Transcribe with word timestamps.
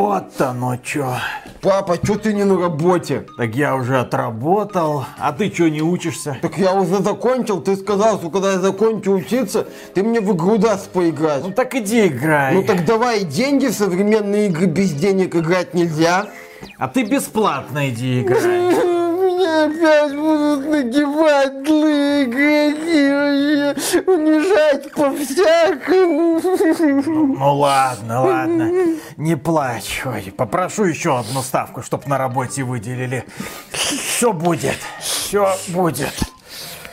Вот 0.00 0.40
оно 0.40 0.78
чё. 0.78 1.14
Папа, 1.60 1.98
чё 1.98 2.14
ты 2.16 2.32
не 2.32 2.44
на 2.44 2.58
работе? 2.58 3.26
Так 3.36 3.54
я 3.54 3.76
уже 3.76 4.00
отработал. 4.00 5.04
А 5.18 5.30
ты 5.32 5.50
чё 5.50 5.68
не 5.68 5.82
учишься? 5.82 6.38
Так 6.40 6.56
я 6.56 6.72
уже 6.72 7.02
закончил. 7.02 7.60
Ты 7.60 7.76
сказал, 7.76 8.18
что 8.18 8.30
когда 8.30 8.52
я 8.52 8.58
закончу 8.60 9.12
учиться, 9.12 9.66
ты 9.94 10.02
мне 10.02 10.22
в 10.22 10.34
игру 10.34 10.56
даст 10.56 10.88
поиграть. 10.88 11.44
Ну 11.44 11.52
так 11.52 11.74
иди 11.74 12.06
играй. 12.06 12.54
Ну 12.54 12.62
так 12.62 12.86
давай 12.86 13.24
деньги 13.24 13.66
в 13.66 13.74
современные 13.74 14.46
игры 14.46 14.64
без 14.64 14.92
денег 14.92 15.36
играть 15.36 15.74
нельзя. 15.74 16.28
А 16.78 16.88
ты 16.88 17.04
бесплатно 17.04 17.90
иди 17.90 18.22
играй. 18.22 18.89
Опять 19.50 20.14
будут 20.14 20.66
нагибать 20.66 21.66
злые 21.66 22.24
игроки, 22.24 24.00
унижать 24.06 24.92
по-всякому. 24.92 26.40
Ну 27.38 27.54
ладно, 27.56 28.22
ладно, 28.22 28.70
не 29.16 29.36
плачь. 29.36 30.02
Ой, 30.04 30.32
попрошу 30.36 30.84
еще 30.84 31.18
одну 31.18 31.42
ставку, 31.42 31.82
чтоб 31.82 32.06
на 32.06 32.16
работе 32.18 32.62
выделили. 32.62 33.24
Все 33.72 34.32
будет, 34.32 34.78
все 35.00 35.56
будет. 35.68 36.14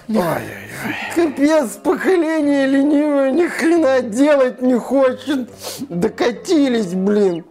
Ой-ой-ой. 0.10 0.96
Капец, 1.16 1.72
поколение 1.84 2.66
ленивое 2.66 3.32
ни 3.32 3.48
хрена 3.48 4.02
делать 4.02 4.62
не 4.62 4.76
хочет. 4.80 5.50
Докатились, 5.90 6.94
блин. 6.94 7.46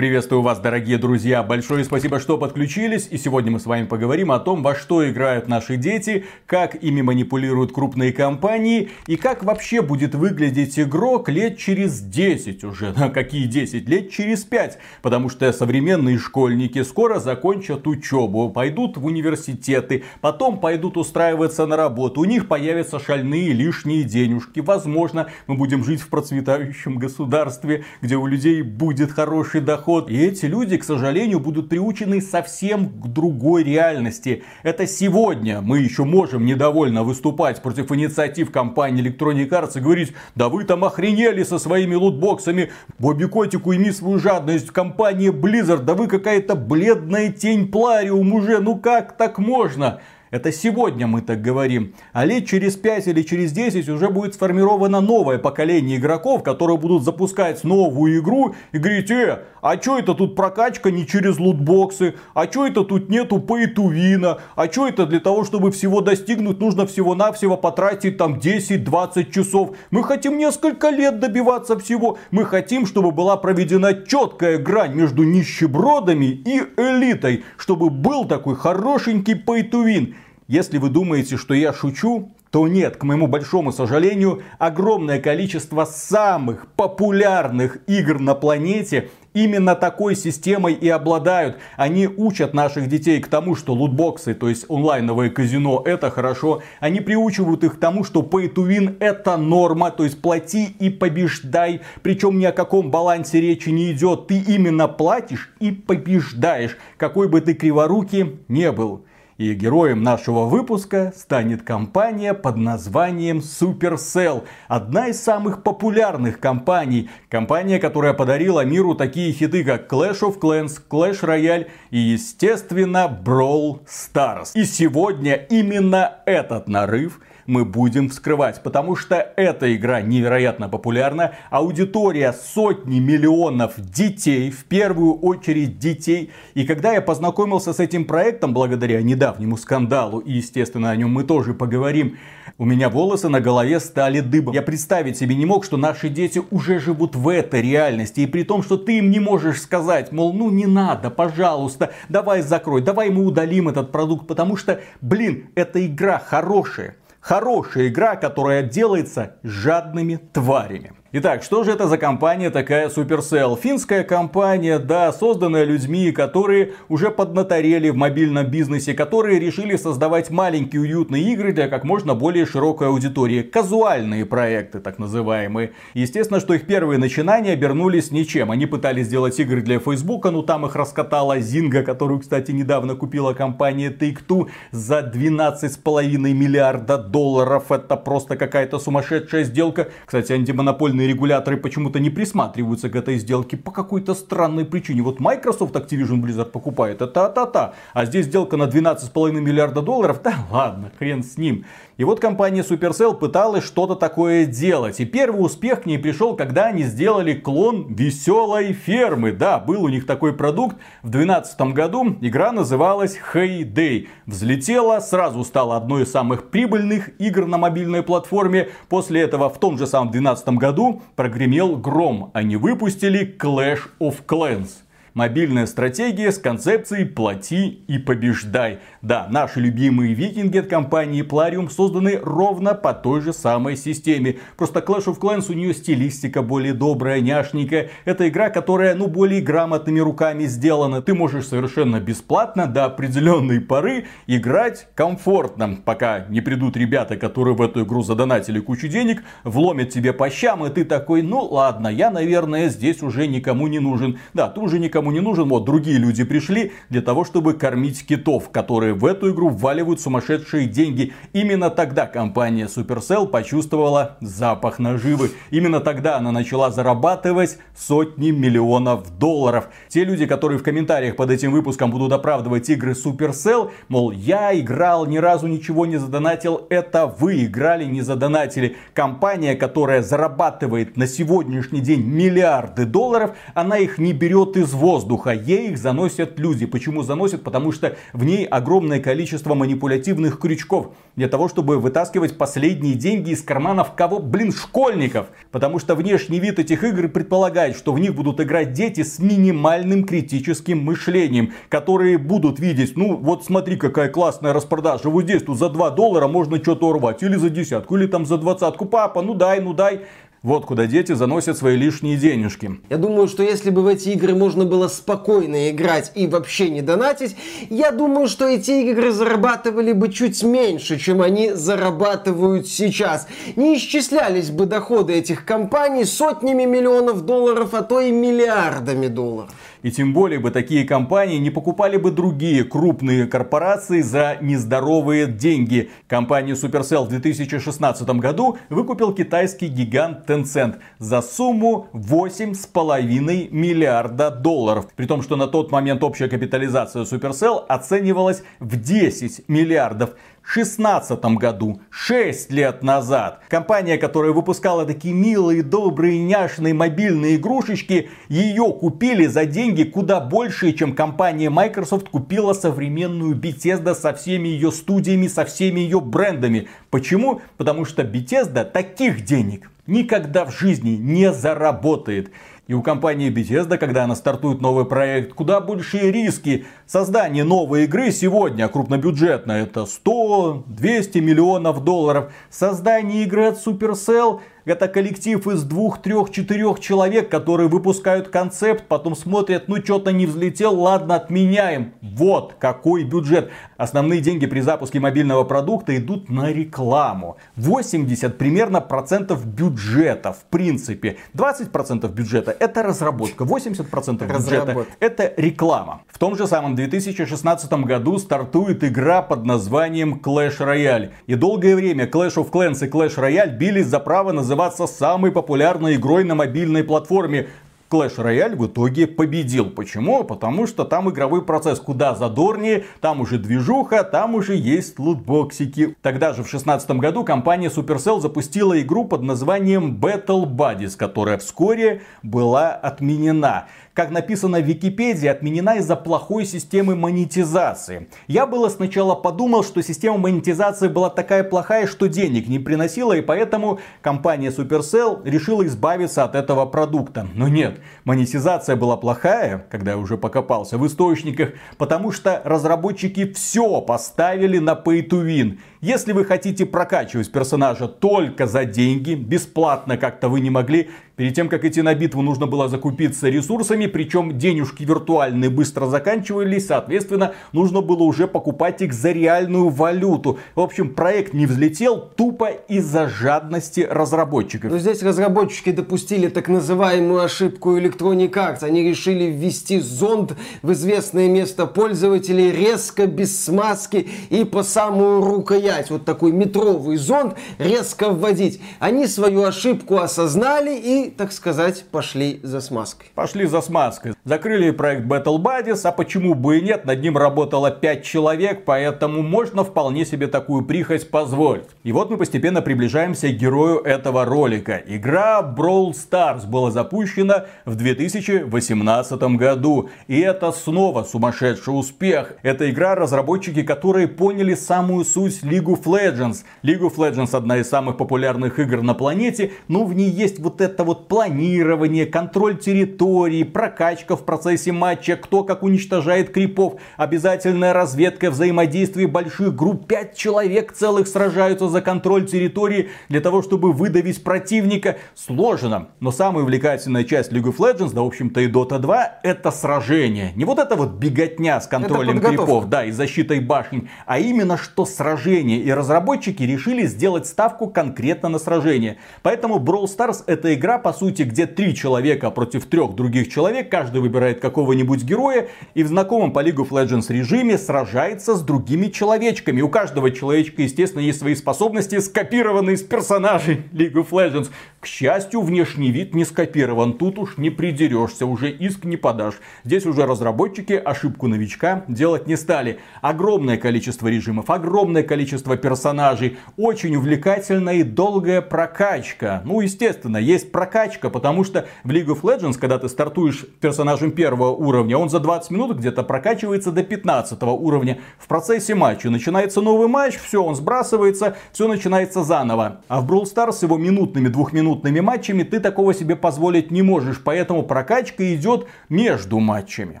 Приветствую 0.00 0.40
вас, 0.40 0.58
дорогие 0.58 0.96
друзья. 0.96 1.42
Большое 1.42 1.84
спасибо, 1.84 2.20
что 2.20 2.38
подключились. 2.38 3.06
И 3.10 3.18
сегодня 3.18 3.50
мы 3.50 3.60
с 3.60 3.66
вами 3.66 3.84
поговорим 3.84 4.32
о 4.32 4.38
том, 4.38 4.62
во 4.62 4.74
что 4.74 5.06
играют 5.06 5.46
наши 5.46 5.76
дети, 5.76 6.24
как 6.46 6.82
ими 6.82 7.02
манипулируют 7.02 7.74
крупные 7.74 8.10
компании 8.10 8.88
и 9.06 9.16
как 9.16 9.44
вообще 9.44 9.82
будет 9.82 10.14
выглядеть 10.14 10.78
игрок 10.78 11.28
лет 11.28 11.58
через 11.58 12.00
10 12.00 12.64
уже. 12.64 12.94
На 12.94 13.10
какие 13.10 13.44
10? 13.44 13.86
Лет 13.90 14.10
через 14.10 14.42
5. 14.44 14.78
Потому 15.02 15.28
что 15.28 15.52
современные 15.52 16.16
школьники 16.16 16.82
скоро 16.82 17.18
закончат 17.18 17.86
учебу, 17.86 18.48
пойдут 18.48 18.96
в 18.96 19.04
университеты, 19.04 20.04
потом 20.22 20.60
пойдут 20.60 20.96
устраиваться 20.96 21.66
на 21.66 21.76
работу. 21.76 22.22
У 22.22 22.24
них 22.24 22.48
появятся 22.48 23.00
шальные 23.00 23.52
лишние 23.52 24.04
денежки. 24.04 24.60
Возможно, 24.60 25.26
мы 25.46 25.56
будем 25.56 25.84
жить 25.84 26.00
в 26.00 26.08
процветающем 26.08 26.96
государстве, 26.96 27.84
где 28.00 28.16
у 28.16 28.26
людей 28.26 28.62
будет 28.62 29.12
хороший 29.12 29.60
доход 29.60 29.89
доход. 29.90 30.10
И 30.10 30.16
эти 30.16 30.46
люди, 30.46 30.76
к 30.76 30.84
сожалению, 30.84 31.40
будут 31.40 31.68
приучены 31.68 32.20
совсем 32.20 32.88
к 32.88 33.08
другой 33.08 33.64
реальности. 33.64 34.42
Это 34.62 34.86
сегодня 34.86 35.60
мы 35.60 35.80
еще 35.80 36.04
можем 36.04 36.44
недовольно 36.44 37.02
выступать 37.02 37.62
против 37.62 37.90
инициатив 37.92 38.50
компании 38.50 39.04
Electronic 39.04 39.48
Arts 39.48 39.78
и 39.78 39.80
говорить, 39.80 40.12
да 40.34 40.48
вы 40.48 40.64
там 40.64 40.84
охренели 40.84 41.42
со 41.42 41.58
своими 41.58 41.94
лутбоксами, 41.94 42.70
Бобби 42.98 43.24
Котик, 43.24 43.66
уйми 43.66 43.90
свою 43.90 44.18
жадность, 44.18 44.70
компания 44.70 45.30
Blizzard, 45.30 45.84
да 45.84 45.94
вы 45.94 46.06
какая-то 46.06 46.54
бледная 46.54 47.32
тень 47.32 47.68
Плариум 47.68 48.32
уже, 48.32 48.60
ну 48.60 48.76
как 48.76 49.16
так 49.16 49.38
можно? 49.38 50.00
Это 50.30 50.52
сегодня 50.52 51.08
мы 51.08 51.22
так 51.22 51.42
говорим. 51.42 51.92
А 52.12 52.24
лет 52.24 52.46
через 52.46 52.76
5 52.76 53.08
или 53.08 53.22
через 53.22 53.50
10 53.50 53.88
уже 53.88 54.10
будет 54.10 54.34
сформировано 54.34 55.00
новое 55.00 55.38
поколение 55.38 55.96
игроков, 55.96 56.44
которые 56.44 56.78
будут 56.78 57.02
запускать 57.02 57.64
новую 57.64 58.20
игру 58.20 58.54
и 58.70 58.78
говорить, 58.78 59.10
э, 59.10 59.40
а 59.60 59.76
чё 59.76 59.98
это 59.98 60.14
тут 60.14 60.36
прокачка 60.36 60.92
не 60.92 61.04
через 61.04 61.40
лутбоксы? 61.40 62.14
А 62.32 62.46
чё 62.46 62.64
это 62.64 62.84
тут 62.84 63.08
нету 63.08 63.38
win? 63.38 64.38
А 64.54 64.68
чё 64.68 64.86
это 64.86 65.04
для 65.04 65.18
того, 65.18 65.44
чтобы 65.44 65.72
всего 65.72 66.00
достигнуть, 66.00 66.60
нужно 66.60 66.86
всего-навсего 66.86 67.56
потратить 67.56 68.16
там 68.16 68.38
10-20 68.38 69.32
часов? 69.32 69.76
Мы 69.90 70.04
хотим 70.04 70.38
несколько 70.38 70.90
лет 70.90 71.18
добиваться 71.18 71.76
всего. 71.76 72.18
Мы 72.30 72.44
хотим, 72.44 72.86
чтобы 72.86 73.10
была 73.10 73.36
проведена 73.36 73.94
четкая 74.06 74.58
грань 74.58 74.94
между 74.94 75.24
нищебродами 75.24 76.26
и 76.26 76.62
элитой. 76.76 77.42
Чтобы 77.56 77.90
был 77.90 78.26
такой 78.26 78.54
хорошенький 78.54 79.34
win. 79.34 80.14
Если 80.50 80.78
вы 80.78 80.90
думаете, 80.90 81.36
что 81.36 81.54
я 81.54 81.72
шучу, 81.72 82.32
то 82.50 82.66
нет, 82.66 82.96
к 82.96 83.04
моему 83.04 83.28
большому 83.28 83.70
сожалению, 83.70 84.42
огромное 84.58 85.20
количество 85.20 85.84
самых 85.84 86.66
популярных 86.72 87.78
игр 87.86 88.18
на 88.18 88.34
планете 88.34 89.10
именно 89.32 89.76
такой 89.76 90.16
системой 90.16 90.74
и 90.74 90.88
обладают. 90.88 91.58
Они 91.76 92.08
учат 92.08 92.52
наших 92.52 92.88
детей 92.88 93.20
к 93.20 93.28
тому, 93.28 93.54
что 93.54 93.74
лутбоксы, 93.74 94.34
то 94.34 94.48
есть 94.48 94.66
онлайновое 94.68 95.30
казино, 95.30 95.84
это 95.86 96.10
хорошо. 96.10 96.62
Они 96.80 96.98
приучивают 96.98 97.62
их 97.62 97.76
к 97.76 97.78
тому, 97.78 98.02
что 98.02 98.22
pay 98.22 98.52
to 98.52 98.66
win 98.66 98.96
это 98.98 99.36
норма, 99.36 99.92
то 99.92 100.02
есть 100.02 100.20
плати 100.20 100.64
и 100.80 100.90
побеждай. 100.90 101.82
Причем 102.02 102.40
ни 102.40 102.44
о 102.44 102.50
каком 102.50 102.90
балансе 102.90 103.40
речи 103.40 103.68
не 103.68 103.92
идет. 103.92 104.26
Ты 104.26 104.40
именно 104.40 104.88
платишь 104.88 105.52
и 105.60 105.70
побеждаешь, 105.70 106.76
какой 106.96 107.28
бы 107.28 107.40
ты 107.40 107.54
криворукий 107.54 108.40
не 108.48 108.72
был. 108.72 109.04
И 109.40 109.54
героем 109.54 110.02
нашего 110.02 110.44
выпуска 110.44 111.14
станет 111.16 111.62
компания 111.62 112.34
под 112.34 112.56
названием 112.58 113.38
Supercell. 113.38 114.44
Одна 114.68 115.06
из 115.08 115.22
самых 115.22 115.62
популярных 115.62 116.40
компаний. 116.40 117.08
Компания, 117.30 117.78
которая 117.78 118.12
подарила 118.12 118.66
миру 118.66 118.94
такие 118.94 119.32
хиты, 119.32 119.64
как 119.64 119.90
Clash 119.90 120.20
of 120.20 120.38
Clans, 120.38 120.82
Clash 120.90 121.22
Royale 121.22 121.68
и, 121.90 121.98
естественно, 121.98 123.08
Brawl 123.08 123.80
Stars. 123.86 124.50
И 124.52 124.66
сегодня 124.66 125.36
именно 125.36 126.16
этот 126.26 126.68
нарыв– 126.68 127.20
мы 127.50 127.64
будем 127.64 128.08
вскрывать, 128.08 128.62
потому 128.62 128.94
что 128.94 129.16
эта 129.36 129.74
игра 129.74 130.00
невероятно 130.00 130.68
популярна, 130.68 131.32
аудитория 131.50 132.32
сотни 132.32 133.00
миллионов 133.00 133.74
детей, 133.76 134.50
в 134.50 134.64
первую 134.64 135.14
очередь 135.14 135.78
детей. 135.78 136.30
И 136.54 136.64
когда 136.64 136.92
я 136.92 137.02
познакомился 137.02 137.72
с 137.72 137.80
этим 137.80 138.04
проектом, 138.04 138.54
благодаря 138.54 139.02
недавнему 139.02 139.56
скандалу, 139.56 140.20
и 140.20 140.34
естественно 140.34 140.90
о 140.90 140.96
нем 140.96 141.10
мы 141.10 141.24
тоже 141.24 141.52
поговорим, 141.52 142.16
у 142.56 142.64
меня 142.64 142.88
волосы 142.88 143.28
на 143.28 143.40
голове 143.40 143.80
стали 143.80 144.20
дыбом. 144.20 144.54
Я 144.54 144.62
представить 144.62 145.18
себе 145.18 145.34
не 145.34 145.46
мог, 145.46 145.64
что 145.64 145.76
наши 145.76 146.08
дети 146.08 146.40
уже 146.50 146.78
живут 146.78 147.16
в 147.16 147.28
этой 147.28 147.62
реальности. 147.62 148.20
И 148.20 148.26
при 148.26 148.44
том, 148.44 148.62
что 148.62 148.76
ты 148.76 148.98
им 148.98 149.10
не 149.10 149.18
можешь 149.18 149.60
сказать, 149.60 150.12
мол, 150.12 150.32
ну 150.32 150.50
не 150.50 150.66
надо, 150.66 151.10
пожалуйста, 151.10 151.92
давай 152.08 152.42
закрой, 152.42 152.82
давай 152.82 153.10
мы 153.10 153.24
удалим 153.24 153.68
этот 153.68 153.90
продукт, 153.90 154.28
потому 154.28 154.56
что, 154.56 154.80
блин, 155.00 155.48
эта 155.56 155.84
игра 155.84 156.18
хорошая. 156.18 156.96
Хорошая 157.20 157.88
игра, 157.88 158.16
которая 158.16 158.62
делается 158.62 159.36
жадными 159.42 160.16
тварями. 160.16 160.99
Итак, 161.12 161.42
что 161.42 161.64
же 161.64 161.72
это 161.72 161.88
за 161.88 161.98
компания 161.98 162.50
такая 162.50 162.88
Supercell? 162.88 163.58
Финская 163.60 164.04
компания, 164.04 164.78
да, 164.78 165.12
созданная 165.12 165.64
людьми, 165.64 166.12
которые 166.12 166.74
уже 166.88 167.10
поднаторели 167.10 167.90
в 167.90 167.96
мобильном 167.96 168.46
бизнесе, 168.46 168.94
которые 168.94 169.40
решили 169.40 169.74
создавать 169.74 170.30
маленькие 170.30 170.82
уютные 170.82 171.32
игры 171.32 171.52
для 171.52 171.66
как 171.66 171.82
можно 171.82 172.14
более 172.14 172.46
широкой 172.46 172.86
аудитории. 172.86 173.42
Казуальные 173.42 174.24
проекты, 174.24 174.78
так 174.78 175.00
называемые. 175.00 175.72
Естественно, 175.94 176.38
что 176.38 176.54
их 176.54 176.68
первые 176.68 177.00
начинания 177.00 177.54
обернулись 177.54 178.12
ничем. 178.12 178.52
Они 178.52 178.66
пытались 178.66 179.06
сделать 179.06 179.36
игры 179.40 179.62
для 179.62 179.80
Facebook, 179.80 180.26
но 180.26 180.42
там 180.42 180.64
их 180.64 180.76
раскатала 180.76 181.38
Zynga, 181.38 181.82
которую, 181.82 182.20
кстати, 182.20 182.52
недавно 182.52 182.94
купила 182.94 183.32
компания 183.32 183.90
Take-Two 183.90 184.46
за 184.70 185.00
12,5 185.00 186.18
миллиарда 186.18 186.98
долларов. 186.98 187.72
Это 187.72 187.96
просто 187.96 188.36
какая-то 188.36 188.78
сумасшедшая 188.78 189.42
сделка. 189.42 189.88
Кстати, 190.06 190.34
антимонопольный 190.34 190.99
федеральные 191.00 191.08
регуляторы 191.08 191.56
почему-то 191.56 192.00
не 192.00 192.10
присматриваются 192.10 192.88
к 192.88 192.96
этой 192.96 193.18
сделке 193.18 193.56
по 193.56 193.70
какой-то 193.70 194.14
странной 194.14 194.64
причине. 194.64 195.02
Вот 195.02 195.20
Microsoft 195.20 195.74
Activision 195.74 196.22
Blizzard 196.22 196.50
покупает, 196.50 196.96
это 196.96 197.06
та-та-та. 197.06 197.72
А 197.94 198.04
здесь 198.04 198.26
сделка 198.26 198.56
на 198.56 198.64
12,5 198.64 199.40
миллиарда 199.40 199.82
долларов, 199.82 200.20
да 200.24 200.34
ладно, 200.50 200.90
хрен 200.98 201.22
с 201.22 201.38
ним. 201.38 201.64
И 202.00 202.04
вот 202.04 202.18
компания 202.18 202.62
Supercell 202.62 203.14
пыталась 203.14 203.62
что-то 203.62 203.94
такое 203.94 204.46
делать. 204.46 205.00
И 205.00 205.04
первый 205.04 205.44
успех 205.44 205.82
к 205.82 205.84
ней 205.84 205.98
пришел, 205.98 206.34
когда 206.34 206.64
они 206.64 206.84
сделали 206.84 207.34
клон 207.34 207.92
веселой 207.92 208.72
фермы. 208.72 209.32
Да, 209.32 209.58
был 209.58 209.84
у 209.84 209.88
них 209.90 210.06
такой 210.06 210.32
продукт. 210.32 210.78
В 211.02 211.10
2012 211.10 211.60
году 211.74 212.16
игра 212.22 212.52
называлась 212.52 213.18
Heyday. 213.34 214.08
Взлетела, 214.24 215.00
сразу 215.00 215.44
стала 215.44 215.76
одной 215.76 216.04
из 216.04 216.10
самых 216.10 216.48
прибыльных 216.48 217.10
игр 217.20 217.44
на 217.44 217.58
мобильной 217.58 218.02
платформе. 218.02 218.70
После 218.88 219.20
этого 219.20 219.50
в 219.50 219.60
том 219.60 219.76
же 219.76 219.86
самом 219.86 220.10
2012 220.10 220.48
году 220.58 221.02
прогремел 221.16 221.76
гром. 221.76 222.30
Они 222.32 222.56
выпустили 222.56 223.36
Clash 223.38 223.80
of 224.00 224.24
Clans. 224.26 224.70
Мобильная 225.14 225.66
стратегия 225.66 226.30
с 226.30 226.38
концепцией 226.38 227.04
«плати 227.04 227.82
и 227.88 227.98
побеждай». 227.98 228.78
Да, 229.02 229.26
наши 229.28 229.58
любимые 229.58 230.14
викинги 230.14 230.58
от 230.58 230.68
компании 230.68 231.24
Plarium 231.24 231.68
созданы 231.68 232.20
ровно 232.22 232.74
по 232.74 232.94
той 232.94 233.20
же 233.20 233.32
самой 233.32 233.76
системе. 233.76 234.38
Просто 234.56 234.78
Clash 234.78 235.06
of 235.06 235.18
Clans 235.18 235.50
у 235.50 235.54
нее 235.54 235.74
стилистика 235.74 236.42
более 236.42 236.74
добрая, 236.74 237.20
няшненькая. 237.20 237.90
Это 238.04 238.28
игра, 238.28 238.50
которая, 238.50 238.94
ну, 238.94 239.08
более 239.08 239.40
грамотными 239.40 239.98
руками 239.98 240.44
сделана. 240.44 241.02
Ты 241.02 241.14
можешь 241.14 241.48
совершенно 241.48 241.98
бесплатно 241.98 242.68
до 242.68 242.84
определенной 242.84 243.60
поры 243.60 244.06
играть 244.28 244.86
комфортно, 244.94 245.78
пока 245.84 246.26
не 246.28 246.40
придут 246.40 246.76
ребята, 246.76 247.16
которые 247.16 247.56
в 247.56 247.62
эту 247.62 247.82
игру 247.82 248.02
задонатили 248.02 248.60
кучу 248.60 248.86
денег, 248.86 249.24
вломят 249.42 249.90
тебе 249.90 250.12
по 250.12 250.30
щам, 250.30 250.64
и 250.64 250.70
ты 250.70 250.84
такой, 250.84 251.22
ну 251.22 251.40
ладно, 251.40 251.88
я, 251.88 252.10
наверное, 252.10 252.68
здесь 252.68 253.02
уже 253.02 253.26
никому 253.26 253.66
не 253.66 253.80
нужен. 253.80 254.20
Да, 254.34 254.48
ты 254.48 254.60
уже 254.60 254.78
никому 254.78 254.99
не 255.08 255.20
нужен, 255.20 255.48
вот 255.48 255.64
другие 255.64 255.98
люди 255.98 256.24
пришли 256.24 256.72
для 256.90 257.00
того, 257.00 257.24
чтобы 257.24 257.54
кормить 257.54 258.06
китов, 258.06 258.50
которые 258.50 258.94
в 258.94 259.06
эту 259.06 259.32
игру 259.32 259.48
вваливают 259.48 260.00
сумасшедшие 260.00 260.66
деньги. 260.66 261.12
Именно 261.32 261.70
тогда 261.70 262.06
компания 262.06 262.66
Supercell 262.66 263.26
почувствовала 263.26 264.18
запах 264.20 264.78
наживы. 264.78 265.30
Именно 265.50 265.80
тогда 265.80 266.18
она 266.18 266.32
начала 266.32 266.70
зарабатывать 266.70 267.58
сотни 267.76 268.30
миллионов 268.30 269.18
долларов. 269.18 269.68
Те 269.88 270.04
люди, 270.04 270.26
которые 270.26 270.58
в 270.58 270.62
комментариях 270.62 271.16
под 271.16 271.30
этим 271.30 271.52
выпуском 271.52 271.90
будут 271.90 272.12
оправдывать 272.12 272.68
игры 272.68 272.92
Supercell, 272.92 273.70
мол, 273.88 274.10
я 274.10 274.58
играл, 274.58 275.06
ни 275.06 275.18
разу 275.18 275.46
ничего 275.46 275.86
не 275.86 275.96
задонатил, 275.96 276.66
это 276.68 277.06
вы 277.06 277.44
играли, 277.44 277.84
не 277.84 278.02
задонатили. 278.02 278.76
Компания, 278.94 279.54
которая 279.54 280.02
зарабатывает 280.02 280.96
на 280.96 281.06
сегодняшний 281.06 281.80
день 281.80 282.02
миллиарды 282.02 282.84
долларов, 282.84 283.32
она 283.54 283.78
их 283.78 283.98
не 283.98 284.12
берет 284.12 284.56
из 284.56 284.72
воздуха, 284.72 284.89
ей 285.32 285.70
их 285.70 285.78
заносят 285.78 286.38
люди. 286.38 286.66
Почему 286.66 287.02
заносят? 287.02 287.42
Потому 287.42 287.72
что 287.72 287.96
в 288.12 288.24
ней 288.24 288.44
огромное 288.44 289.00
количество 289.00 289.54
манипулятивных 289.54 290.38
крючков 290.38 290.94
для 291.16 291.28
того, 291.28 291.48
чтобы 291.48 291.78
вытаскивать 291.78 292.38
последние 292.38 292.94
деньги 292.94 293.30
из 293.30 293.42
карманов 293.42 293.94
кого? 293.94 294.18
Блин, 294.18 294.52
школьников. 294.52 295.28
Потому 295.50 295.78
что 295.78 295.94
внешний 295.94 296.40
вид 296.40 296.58
этих 296.58 296.82
игр 296.84 297.08
предполагает, 297.08 297.76
что 297.76 297.92
в 297.92 297.98
них 297.98 298.14
будут 298.14 298.40
играть 298.40 298.72
дети 298.72 299.02
с 299.02 299.18
минимальным 299.18 300.04
критическим 300.04 300.84
мышлением, 300.84 301.52
которые 301.68 302.18
будут 302.18 302.58
видеть, 302.58 302.96
ну 302.96 303.16
вот 303.16 303.44
смотри, 303.44 303.76
какая 303.76 304.08
классная 304.08 304.52
распродажа, 304.52 305.08
вот 305.08 305.24
здесь 305.24 305.42
тут 305.42 305.58
за 305.58 305.68
2 305.68 305.90
доллара 305.90 306.28
можно 306.28 306.56
что-то 306.58 306.88
урвать, 306.88 307.22
или 307.22 307.36
за 307.36 307.50
десятку, 307.50 307.96
или 307.96 308.06
там 308.06 308.26
за 308.26 308.38
двадцатку, 308.38 308.86
папа, 308.86 309.22
ну 309.22 309.34
дай, 309.34 309.60
ну 309.60 309.74
дай. 309.74 310.02
Вот 310.42 310.64
куда 310.64 310.86
дети 310.86 311.12
заносят 311.12 311.58
свои 311.58 311.76
лишние 311.76 312.16
денежки. 312.16 312.80
Я 312.88 312.96
думаю, 312.96 313.28
что 313.28 313.42
если 313.42 313.68
бы 313.68 313.82
в 313.82 313.86
эти 313.86 314.08
игры 314.08 314.34
можно 314.34 314.64
было 314.64 314.88
спокойно 314.88 315.68
играть 315.68 316.12
и 316.14 316.26
вообще 316.26 316.70
не 316.70 316.80
донатить, 316.80 317.36
я 317.68 317.90
думаю, 317.90 318.26
что 318.26 318.48
эти 318.48 318.70
игры 318.88 319.12
зарабатывали 319.12 319.92
бы 319.92 320.10
чуть 320.10 320.42
меньше, 320.42 320.98
чем 320.98 321.20
они 321.20 321.50
зарабатывают 321.52 322.68
сейчас. 322.68 323.28
Не 323.54 323.76
исчислялись 323.76 324.48
бы 324.48 324.64
доходы 324.64 325.12
этих 325.12 325.44
компаний 325.44 326.06
сотнями 326.06 326.64
миллионов 326.64 327.26
долларов, 327.26 327.74
а 327.74 327.82
то 327.82 328.00
и 328.00 328.10
миллиардами 328.10 329.08
долларов. 329.08 329.50
И 329.82 329.90
тем 329.90 330.12
более 330.12 330.38
бы 330.40 330.50
такие 330.50 330.84
компании 330.84 331.38
не 331.38 331.50
покупали 331.50 331.96
бы 331.96 332.10
другие 332.10 332.64
крупные 332.64 333.26
корпорации 333.26 334.02
за 334.02 334.36
нездоровые 334.40 335.26
деньги. 335.26 335.90
Компания 336.06 336.52
Supercell 336.52 337.06
в 337.06 337.08
2016 337.08 338.08
году 338.10 338.58
выкупил 338.68 339.14
китайский 339.14 339.68
гигант 339.68 340.28
Tencent 340.28 340.76
за 340.98 341.22
сумму 341.22 341.88
8,5 341.92 343.48
миллиарда 343.50 344.30
долларов. 344.30 344.88
При 344.96 345.06
том, 345.06 345.22
что 345.22 345.36
на 345.36 345.46
тот 345.46 345.70
момент 345.72 346.02
общая 346.02 346.28
капитализация 346.28 347.04
Supercell 347.04 347.64
оценивалась 347.66 348.42
в 348.58 348.76
10 348.76 349.48
миллиардов. 349.48 350.10
2016 350.52 351.24
году, 351.36 351.80
6 351.90 352.50
лет 352.50 352.82
назад, 352.82 353.40
компания, 353.48 353.98
которая 353.98 354.32
выпускала 354.32 354.84
такие 354.84 355.14
милые, 355.14 355.62
добрые, 355.62 356.20
няшные 356.20 356.74
мобильные 356.74 357.36
игрушечки, 357.36 358.10
ее 358.28 358.72
купили 358.72 359.26
за 359.26 359.44
деньги 359.44 359.84
куда 359.84 360.18
больше, 360.18 360.72
чем 360.72 360.96
компания 360.96 361.50
Microsoft 361.50 362.08
купила 362.08 362.52
современную 362.52 363.36
Bethesda 363.36 363.94
со 363.94 364.12
всеми 364.12 364.48
ее 364.48 364.72
студиями, 364.72 365.28
со 365.28 365.44
всеми 365.44 365.80
ее 365.80 366.00
брендами. 366.00 366.68
Почему? 366.90 367.42
Потому 367.56 367.84
что 367.84 368.02
Bethesda 368.02 368.64
таких 368.64 369.24
денег 369.24 369.70
никогда 369.86 370.44
в 370.44 370.50
жизни 370.58 370.90
не 370.90 371.32
заработает. 371.32 372.32
И 372.70 372.72
у 372.72 372.82
компании 372.82 373.32
Bethesda, 373.32 373.78
когда 373.78 374.04
она 374.04 374.14
стартует 374.14 374.60
новый 374.60 374.84
проект, 374.84 375.34
куда 375.34 375.58
большие 375.58 376.12
риски 376.12 376.66
создания 376.86 377.42
новой 377.42 377.82
игры 377.82 378.12
сегодня, 378.12 378.68
крупнобюджетно, 378.68 379.50
это 379.50 379.88
100-200 380.04 381.20
миллионов 381.20 381.82
долларов. 381.82 382.32
Создание 382.48 383.24
игры 383.24 383.46
от 383.46 383.66
Supercell 383.66 384.38
это 384.70 384.88
коллектив 384.88 385.46
из 385.48 385.64
двух, 385.64 386.00
трех, 386.00 386.30
четырех 386.30 386.80
человек, 386.80 387.28
которые 387.28 387.68
выпускают 387.68 388.28
концепт, 388.28 388.84
потом 388.88 389.16
смотрят, 389.16 389.68
ну 389.68 389.76
что-то 389.84 390.12
не 390.12 390.26
взлетел, 390.26 390.80
ладно, 390.80 391.16
отменяем. 391.16 391.92
Вот 392.00 392.54
какой 392.58 393.04
бюджет. 393.04 393.50
Основные 393.76 394.20
деньги 394.20 394.46
при 394.46 394.60
запуске 394.60 395.00
мобильного 395.00 395.44
продукта 395.44 395.96
идут 395.96 396.30
на 396.30 396.52
рекламу. 396.52 397.36
80 397.56 398.38
примерно 398.38 398.80
процентов 398.80 399.44
бюджета, 399.44 400.32
в 400.32 400.44
принципе. 400.44 401.16
20 401.34 401.72
процентов 401.72 402.14
бюджета 402.14 402.54
это 402.58 402.82
разработка, 402.82 403.44
80 403.44 403.90
процентов 403.90 404.28
бюджета 404.28 404.86
это 405.00 405.32
реклама. 405.36 406.02
В 406.08 406.18
том 406.18 406.36
же 406.36 406.46
самом 406.46 406.76
2016 406.76 407.72
году 407.72 408.18
стартует 408.18 408.84
игра 408.84 409.22
под 409.22 409.44
названием 409.44 410.20
Clash 410.22 410.58
Royale. 410.58 411.10
И 411.26 411.34
долгое 411.34 411.74
время 411.74 412.06
Clash 412.06 412.36
of 412.36 412.50
Clans 412.50 412.86
и 412.86 412.88
Clash 412.88 413.16
Royale 413.16 413.56
бились 413.56 413.86
за 413.86 413.98
право 413.98 414.30
называть 414.30 414.59
называться 414.60 414.86
самой 414.86 415.32
популярной 415.32 415.94
игрой 415.94 416.22
на 416.24 416.34
мобильной 416.34 416.84
платформе. 416.84 417.48
Clash 417.90 418.16
Royale 418.16 418.54
в 418.54 418.66
итоге 418.66 419.06
победил. 419.06 419.70
Почему? 419.70 420.22
Потому 420.22 420.66
что 420.66 420.84
там 420.84 421.10
игровой 421.10 421.44
процесс 421.44 421.80
куда 421.80 422.14
задорнее, 422.14 422.84
там 423.00 423.20
уже 423.20 423.38
движуха, 423.38 424.04
там 424.04 424.36
уже 424.36 424.54
есть 424.54 424.98
лутбоксики. 424.98 425.96
Тогда 426.00 426.28
же 426.28 426.42
в 426.42 426.50
2016 426.50 426.90
году 426.92 427.24
компания 427.24 427.68
Supercell 427.68 428.20
запустила 428.20 428.80
игру 428.80 429.04
под 429.04 429.22
названием 429.22 429.98
Battle 430.00 430.44
Buddies, 430.44 430.96
которая 430.96 431.38
вскоре 431.38 432.02
была 432.22 432.70
отменена 432.72 433.66
как 434.00 434.10
написано 434.10 434.60
в 434.60 434.64
Википедии, 434.64 435.26
отменена 435.26 435.76
из-за 435.76 435.96
плохой 435.96 436.46
системы 436.46 436.94
монетизации. 436.96 438.08
Я 438.28 438.46
было 438.46 438.68
сначала 438.68 439.14
подумал, 439.14 439.64
что 439.64 439.82
система 439.82 440.16
монетизации 440.16 440.88
была 440.88 441.10
такая 441.10 441.44
плохая, 441.44 441.86
что 441.86 442.08
денег 442.08 442.48
не 442.48 442.58
приносила, 442.58 443.12
и 443.12 443.20
поэтому 443.20 443.80
компания 444.00 444.50
Supercell 444.50 445.20
решила 445.24 445.66
избавиться 445.66 446.24
от 446.24 446.34
этого 446.34 446.66
продукта. 446.66 447.26
Но 447.34 447.48
нет, 447.48 447.79
монетизация 448.04 448.76
была 448.76 448.96
плохая, 448.96 449.66
когда 449.70 449.92
я 449.92 449.98
уже 449.98 450.16
покопался 450.16 450.78
в 450.78 450.86
источниках, 450.86 451.50
потому 451.78 452.12
что 452.12 452.40
разработчики 452.44 453.32
все 453.32 453.80
поставили 453.80 454.58
на 454.58 454.72
pay 454.72 455.06
to 455.08 455.24
win. 455.24 455.58
Если 455.82 456.12
вы 456.12 456.26
хотите 456.26 456.66
прокачивать 456.66 457.32
персонажа 457.32 457.88
только 457.88 458.46
за 458.46 458.66
деньги, 458.66 459.14
бесплатно 459.14 459.96
как-то 459.96 460.28
вы 460.28 460.40
не 460.40 460.50
могли, 460.50 460.90
перед 461.16 461.34
тем 461.34 461.48
как 461.48 461.64
идти 461.64 461.80
на 461.80 461.94
битву 461.94 462.20
нужно 462.20 462.46
было 462.46 462.68
закупиться 462.68 463.30
ресурсами, 463.30 463.86
причем 463.86 464.36
денежки 464.36 464.82
виртуальные 464.84 465.48
быстро 465.48 465.86
заканчивались, 465.86 466.66
соответственно 466.66 467.32
нужно 467.52 467.80
было 467.80 468.02
уже 468.02 468.28
покупать 468.28 468.82
их 468.82 468.92
за 468.92 469.12
реальную 469.12 469.70
валюту. 469.70 470.38
В 470.54 470.60
общем, 470.60 470.90
проект 470.90 471.32
не 471.32 471.46
взлетел 471.46 471.98
тупо 472.14 472.50
из-за 472.68 473.08
жадности 473.08 473.80
разработчиков. 473.80 474.70
Но 474.70 474.76
здесь 474.76 475.02
разработчики 475.02 475.72
допустили 475.72 476.28
так 476.28 476.48
называемую 476.48 477.22
ошибку 477.22 477.78
Electronic 477.78 478.32
Arts. 478.32 478.64
Они 478.64 478.82
решили 478.82 479.32
ввести 479.32 479.80
зонд 479.80 480.34
в 480.60 480.72
известное 480.72 481.28
место 481.28 481.64
пользователей 481.64 482.50
резко, 482.50 483.06
без 483.06 483.42
смазки 483.42 484.10
и 484.28 484.44
по 484.44 484.62
самую 484.62 485.22
рукоять 485.22 485.69
взять 485.70 485.90
вот 485.90 486.04
такой 486.04 486.32
метровый 486.32 486.96
зонд, 486.96 487.36
резко 487.58 488.10
вводить. 488.10 488.60
Они 488.78 489.06
свою 489.06 489.44
ошибку 489.44 489.98
осознали 489.98 490.76
и, 490.76 491.10
так 491.10 491.32
сказать, 491.32 491.84
пошли 491.90 492.40
за 492.42 492.60
смазкой. 492.60 493.10
Пошли 493.14 493.46
за 493.46 493.60
смазкой. 493.60 494.14
Закрыли 494.24 494.70
проект 494.70 495.06
Battle 495.06 495.38
Buddies, 495.38 495.80
а 495.84 495.92
почему 495.92 496.34
бы 496.34 496.58
и 496.58 496.62
нет, 496.62 496.84
над 496.84 497.02
ним 497.02 497.16
работало 497.16 497.70
5 497.70 498.02
человек, 498.02 498.64
поэтому 498.64 499.22
можно 499.22 499.64
вполне 499.64 500.04
себе 500.04 500.26
такую 500.26 500.64
прихоть 500.64 501.08
позволить. 501.10 501.68
И 501.84 501.92
вот 501.92 502.10
мы 502.10 502.16
постепенно 502.16 502.62
приближаемся 502.62 503.28
к 503.28 503.36
герою 503.36 503.78
этого 503.80 504.24
ролика. 504.24 504.82
Игра 504.86 505.40
Brawl 505.40 505.92
Stars 505.92 506.46
была 506.46 506.70
запущена 506.70 507.46
в 507.64 507.76
2018 507.76 509.22
году. 509.36 509.88
И 510.08 510.20
это 510.20 510.52
снова 510.52 511.04
сумасшедший 511.04 511.78
успех. 511.78 512.34
Это 512.42 512.68
игра 512.70 512.94
разработчики, 512.94 513.62
которые 513.62 514.08
поняли 514.08 514.54
самую 514.54 515.04
суть 515.04 515.42
League 515.60 515.66
of 515.66 515.84
Legends. 515.84 516.44
League 516.62 516.80
of 516.80 516.96
Legends 516.96 517.36
одна 517.36 517.58
из 517.58 517.68
самых 517.68 517.96
популярных 517.96 518.58
игр 518.58 518.82
на 518.82 518.94
планете, 518.94 519.52
но 519.68 519.84
в 519.84 519.94
ней 519.94 520.10
есть 520.10 520.38
вот 520.38 520.60
эта 520.60 520.84
вот 520.84 521.08
планирование, 521.08 522.06
контроль 522.06 522.58
территории, 522.58 523.42
прокачка 523.42 524.16
в 524.16 524.24
процессе 524.24 524.72
матча, 524.72 525.16
кто 525.16 525.44
как 525.44 525.62
уничтожает 525.62 526.30
крипов, 526.30 526.80
обязательная 526.96 527.72
разведка, 527.72 528.30
взаимодействие 528.30 529.06
больших 529.06 529.54
групп, 529.54 529.86
пять 529.86 530.16
человек 530.16 530.72
целых 530.72 531.08
сражаются 531.08 531.68
за 531.68 531.80
контроль 531.82 532.26
территории 532.26 532.88
для 533.08 533.20
того, 533.20 533.42
чтобы 533.42 533.72
выдавить 533.72 534.22
противника. 534.22 534.96
Сложно. 535.14 535.88
Но 536.00 536.10
самая 536.10 536.44
увлекательная 536.44 537.04
часть 537.04 537.32
League 537.32 537.44
of 537.44 537.58
Legends, 537.58 537.92
да, 537.92 538.02
в 538.02 538.06
общем-то, 538.06 538.40
и 538.40 538.48
Dota 538.48 538.78
2, 538.78 539.20
это 539.22 539.50
сражение. 539.50 540.32
Не 540.36 540.44
вот 540.44 540.58
это 540.58 540.76
вот 540.76 540.92
беготня 540.92 541.60
с 541.60 541.66
контролем 541.66 542.20
крипов, 542.20 542.68
да, 542.68 542.84
и 542.84 542.90
защитой 542.90 543.40
башен, 543.40 543.88
а 544.06 544.18
именно 544.18 544.56
что 544.56 544.86
сражение. 544.86 545.49
И 545.58 545.70
разработчики 545.70 546.42
решили 546.42 546.86
сделать 546.86 547.26
ставку 547.26 547.68
конкретно 547.68 548.28
на 548.28 548.38
сражение. 548.38 548.98
Поэтому 549.22 549.58
Brawl 549.58 549.84
Stars 549.84 550.22
это 550.26 550.54
игра, 550.54 550.78
по 550.78 550.92
сути, 550.92 551.22
где 551.22 551.46
три 551.46 551.74
человека 551.74 552.30
против 552.30 552.66
трех 552.66 552.94
других 552.94 553.28
человек, 553.32 553.70
каждый 553.70 554.00
выбирает 554.00 554.40
какого-нибудь 554.40 555.02
героя, 555.02 555.48
и 555.74 555.82
в 555.82 555.88
знакомом 555.88 556.32
по 556.32 556.44
League 556.44 556.56
of 556.56 556.68
Legends 556.70 557.12
режиме 557.12 557.58
сражается 557.58 558.34
с 558.34 558.42
другими 558.42 558.88
человечками. 558.88 559.60
У 559.62 559.68
каждого 559.68 560.10
человечка, 560.10 560.62
естественно, 560.62 561.02
есть 561.02 561.18
свои 561.18 561.34
способности, 561.34 561.98
скопированные 561.98 562.74
из 562.74 562.82
персонажей 562.82 563.62
League 563.72 563.94
of 563.94 564.10
Legends. 564.10 564.50
К 564.80 564.86
счастью, 564.86 565.40
внешний 565.40 565.90
вид 565.90 566.14
не 566.14 566.24
скопирован. 566.24 566.94
Тут 566.94 567.18
уж 567.18 567.36
не 567.36 567.50
придерешься, 567.50 568.26
уже 568.26 568.50
иск 568.50 568.84
не 568.84 568.96
подашь. 568.96 569.40
Здесь 569.64 569.86
уже 569.86 570.06
разработчики 570.06 570.72
ошибку 570.72 571.26
новичка 571.28 571.84
делать 571.88 572.26
не 572.26 572.36
стали. 572.36 572.78
Огромное 573.00 573.56
количество 573.56 574.08
режимов, 574.08 574.50
огромное 574.50 575.02
количество 575.02 575.39
персонажей. 575.56 576.38
Очень 576.56 576.96
увлекательная 576.96 577.74
и 577.74 577.82
долгая 577.82 578.42
прокачка. 578.42 579.42
Ну, 579.44 579.60
естественно, 579.60 580.16
есть 580.16 580.52
прокачка, 580.52 581.10
потому 581.10 581.44
что 581.44 581.66
в 581.84 581.90
League 581.90 582.06
of 582.06 582.22
Legends, 582.22 582.58
когда 582.58 582.78
ты 582.78 582.88
стартуешь 582.88 583.46
персонажем 583.60 584.12
первого 584.12 584.50
уровня, 584.50 584.96
он 584.96 585.08
за 585.08 585.20
20 585.20 585.50
минут 585.50 585.76
где-то 585.76 586.02
прокачивается 586.02 586.72
до 586.72 586.82
15 586.82 587.42
уровня. 587.42 588.00
В 588.18 588.28
процессе 588.28 588.74
матча 588.74 589.10
начинается 589.10 589.60
новый 589.60 589.88
матч, 589.88 590.16
все, 590.16 590.42
он 590.42 590.54
сбрасывается, 590.54 591.36
все 591.52 591.68
начинается 591.68 592.22
заново. 592.22 592.82
А 592.88 593.00
в 593.00 593.10
Brawl 593.10 593.24
Stars 593.24 593.58
его 593.62 593.76
минутными, 593.76 594.28
двухминутными 594.28 594.60
минутными 594.60 595.00
матчами 595.00 595.42
ты 595.42 595.60
такого 595.60 595.94
себе 595.94 596.16
позволить 596.16 596.70
не 596.70 596.82
можешь, 596.82 597.22
поэтому 597.22 597.62
прокачка 597.62 598.34
идет 598.34 598.66
между 598.88 599.38
матчами. 599.38 600.00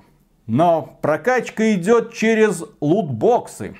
Но 0.46 0.98
прокачка 1.02 1.74
идет 1.74 2.12
через 2.12 2.64
лутбоксы. 2.80 3.76